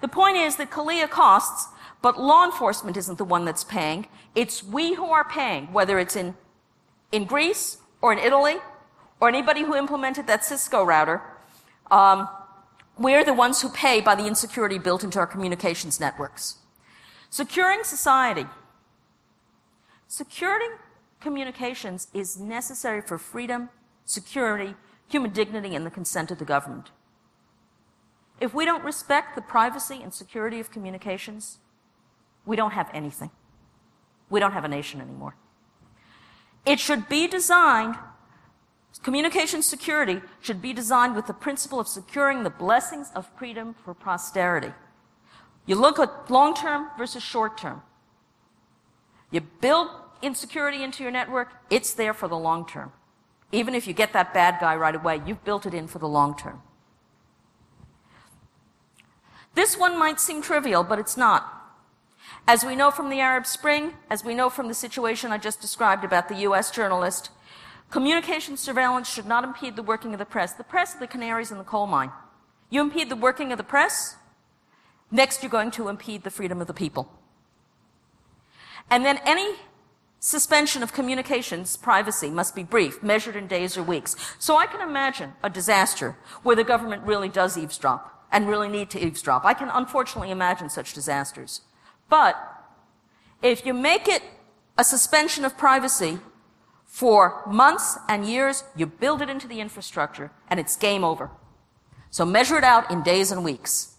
The 0.00 0.08
point 0.08 0.36
is 0.36 0.56
that 0.56 0.70
CALEA 0.70 1.10
costs, 1.10 1.72
but 2.02 2.20
law 2.20 2.44
enforcement 2.44 2.96
isn't 2.96 3.18
the 3.18 3.24
one 3.24 3.44
that's 3.44 3.64
paying. 3.64 4.06
It's 4.34 4.62
we 4.62 4.94
who 4.94 5.06
are 5.06 5.24
paying, 5.24 5.72
whether 5.72 5.98
it's 5.98 6.14
in, 6.14 6.36
in 7.12 7.24
Greece 7.24 7.78
or 8.00 8.12
in 8.12 8.18
Italy 8.18 8.56
or 9.20 9.28
anybody 9.28 9.62
who 9.62 9.74
implemented 9.74 10.26
that 10.26 10.44
Cisco 10.44 10.84
router. 10.84 11.22
Um, 11.90 12.28
we're 12.98 13.24
the 13.24 13.34
ones 13.34 13.62
who 13.62 13.68
pay 13.68 14.00
by 14.00 14.14
the 14.14 14.26
insecurity 14.26 14.78
built 14.78 15.04
into 15.04 15.18
our 15.18 15.26
communications 15.26 16.00
networks. 16.00 16.56
Securing 17.30 17.84
society. 17.84 18.46
Securing 20.06 20.70
communications 21.20 22.08
is 22.14 22.38
necessary 22.38 23.00
for 23.00 23.18
freedom, 23.18 23.68
security, 24.04 24.74
human 25.08 25.32
dignity, 25.32 25.74
and 25.74 25.84
the 25.84 25.90
consent 25.90 26.30
of 26.30 26.38
the 26.38 26.44
government. 26.44 26.90
If 28.40 28.54
we 28.54 28.64
don't 28.64 28.84
respect 28.84 29.34
the 29.34 29.42
privacy 29.42 30.00
and 30.02 30.14
security 30.14 30.60
of 30.60 30.70
communications, 30.70 31.58
we 32.46 32.56
don't 32.56 32.72
have 32.72 32.90
anything. 32.94 33.30
We 34.30 34.40
don't 34.40 34.52
have 34.52 34.64
a 34.64 34.68
nation 34.68 35.00
anymore. 35.00 35.36
It 36.68 36.78
should 36.78 37.08
be 37.08 37.26
designed 37.26 37.96
Communication 39.02 39.62
security 39.62 40.20
should 40.40 40.60
be 40.60 40.72
designed 40.72 41.14
with 41.14 41.26
the 41.26 41.32
principle 41.34 41.78
of 41.78 41.86
securing 41.86 42.42
the 42.42 42.50
blessings 42.50 43.10
of 43.14 43.28
freedom 43.38 43.74
for 43.84 43.94
posterity. 43.94 44.72
You 45.66 45.76
look 45.76 45.98
at 45.98 46.30
long 46.30 46.54
term 46.54 46.88
versus 46.98 47.22
short 47.22 47.56
term. 47.58 47.82
You 49.30 49.40
build 49.40 49.88
insecurity 50.20 50.82
into 50.82 51.02
your 51.02 51.12
network, 51.12 51.52
it's 51.70 51.92
there 51.92 52.14
for 52.14 52.26
the 52.26 52.36
long 52.36 52.66
term. 52.66 52.92
Even 53.52 53.74
if 53.74 53.86
you 53.86 53.92
get 53.92 54.12
that 54.14 54.34
bad 54.34 54.58
guy 54.60 54.74
right 54.74 54.94
away, 54.94 55.20
you've 55.24 55.44
built 55.44 55.64
it 55.64 55.74
in 55.74 55.86
for 55.86 55.98
the 55.98 56.08
long 56.08 56.36
term. 56.36 56.60
This 59.54 59.76
one 59.76 59.98
might 59.98 60.20
seem 60.20 60.42
trivial, 60.42 60.82
but 60.82 60.98
it's 60.98 61.16
not. 61.16 61.57
As 62.46 62.64
we 62.64 62.76
know 62.76 62.90
from 62.90 63.10
the 63.10 63.20
Arab 63.20 63.46
Spring, 63.46 63.94
as 64.10 64.24
we 64.24 64.34
know 64.34 64.50
from 64.50 64.68
the 64.68 64.74
situation 64.74 65.32
I 65.32 65.38
just 65.38 65.60
described 65.60 66.04
about 66.04 66.28
the 66.28 66.36
US 66.36 66.70
journalist, 66.70 67.30
Communication 67.90 68.58
surveillance 68.58 69.08
should 69.08 69.26
not 69.26 69.44
impede 69.44 69.74
the 69.74 69.82
working 69.82 70.12
of 70.12 70.18
the 70.18 70.26
press. 70.26 70.52
The 70.52 70.64
press 70.64 70.94
are 70.94 70.98
the 70.98 71.06
canaries 71.06 71.50
in 71.50 71.58
the 71.58 71.64
coal 71.64 71.86
mine. 71.86 72.12
You 72.68 72.82
impede 72.82 73.08
the 73.08 73.16
working 73.16 73.50
of 73.50 73.56
the 73.56 73.64
press, 73.64 74.16
next 75.10 75.42
you're 75.42 75.50
going 75.50 75.70
to 75.72 75.88
impede 75.88 76.22
the 76.22 76.30
freedom 76.30 76.60
of 76.60 76.66
the 76.66 76.74
people. 76.74 77.10
And 78.90 79.06
then 79.06 79.20
any 79.24 79.56
suspension 80.20 80.82
of 80.82 80.92
communications 80.92 81.78
privacy 81.78 82.28
must 82.28 82.54
be 82.54 82.62
brief, 82.62 83.02
measured 83.02 83.36
in 83.36 83.46
days 83.46 83.78
or 83.78 83.82
weeks. 83.82 84.16
So 84.38 84.58
I 84.58 84.66
can 84.66 84.86
imagine 84.86 85.32
a 85.42 85.48
disaster 85.48 86.16
where 86.42 86.56
the 86.56 86.64
government 86.64 87.04
really 87.04 87.30
does 87.30 87.56
eavesdrop 87.56 88.26
and 88.30 88.48
really 88.48 88.68
need 88.68 88.90
to 88.90 89.02
eavesdrop. 89.02 89.46
I 89.46 89.54
can 89.54 89.70
unfortunately 89.70 90.30
imagine 90.30 90.68
such 90.68 90.92
disasters. 90.92 91.62
But 92.08 92.36
if 93.42 93.64
you 93.66 93.74
make 93.74 94.08
it 94.08 94.22
a 94.76 94.84
suspension 94.84 95.44
of 95.44 95.58
privacy 95.58 96.18
for 96.84 97.42
months 97.46 97.98
and 98.08 98.24
years, 98.26 98.64
you 98.74 98.86
build 98.86 99.22
it 99.22 99.28
into 99.28 99.46
the 99.46 99.60
infrastructure, 99.60 100.30
and 100.48 100.58
it's 100.58 100.76
game 100.76 101.04
over. 101.04 101.30
So 102.10 102.24
measure 102.24 102.56
it 102.56 102.64
out 102.64 102.90
in 102.90 103.02
days 103.02 103.30
and 103.30 103.44
weeks. 103.44 103.94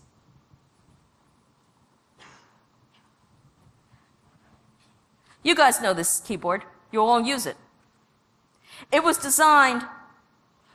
You 5.44 5.56
guys 5.56 5.82
know 5.82 5.94
this 5.94 6.20
keyboard. 6.20 6.64
You 6.92 7.02
all 7.02 7.22
use 7.22 7.46
it. 7.46 7.58
It 8.92 9.04
was 9.04 9.18
designed 9.18 9.84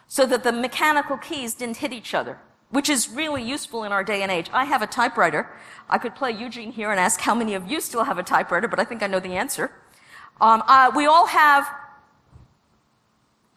so 0.07 0.27
that 0.27 0.45
the 0.45 0.53
mechanical 0.53 1.17
keys 1.17 1.55
didn't 1.55 1.79
hit 1.79 1.93
each 1.93 2.15
other, 2.15 2.39
which 2.75 2.89
is 2.89 3.09
really 3.09 3.41
useful 3.41 3.85
in 3.85 3.93
our 3.93 4.03
day 4.03 4.23
and 4.23 4.33
age. 4.33 4.51
I 4.53 4.65
have 4.65 4.83
a 4.83 4.87
typewriter. 4.89 5.49
I 5.89 5.97
could 5.97 6.17
play 6.17 6.33
Eugene 6.33 6.73
here 6.73 6.91
and 6.91 6.99
ask 6.99 7.21
how 7.21 7.33
many 7.33 7.55
of 7.55 7.71
you 7.71 7.81
still 7.81 8.03
have 8.03 8.19
a 8.19 8.25
typewriter, 8.25 8.67
but 8.67 8.81
I 8.81 8.85
think 8.85 9.01
I 9.01 9.07
know 9.07 9.21
the 9.21 9.37
answer. 9.37 9.71
Um, 10.41 10.61
uh, 10.67 10.91
we 10.97 11.07
all 11.07 11.27
have 11.27 11.69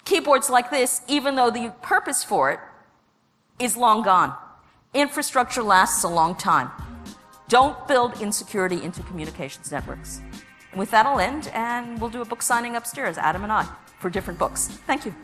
keyboards 0.05 0.51
like 0.51 0.69
this, 0.69 1.01
even 1.07 1.33
though 1.33 1.49
the 1.49 1.73
purpose 1.81 2.23
for 2.23 2.51
it 2.51 2.59
is 3.57 3.75
long 3.75 4.03
gone. 4.03 4.35
Infrastructure 4.93 5.63
lasts 5.63 6.03
a 6.03 6.07
long 6.07 6.35
time. 6.35 6.69
Don't 7.49 7.87
build 7.87 8.21
insecurity 8.21 8.83
into 8.83 9.01
communications 9.01 9.71
networks. 9.71 10.21
And 10.69 10.79
with 10.79 10.91
that, 10.91 11.07
I'll 11.07 11.19
end, 11.19 11.49
and 11.55 11.99
we'll 11.99 12.11
do 12.11 12.21
a 12.21 12.25
book 12.25 12.43
signing 12.43 12.75
upstairs, 12.75 13.17
Adam 13.17 13.41
and 13.41 13.51
I, 13.51 13.67
for 13.99 14.11
different 14.11 14.37
books. 14.37 14.67
Thank 14.85 15.05
you. 15.05 15.15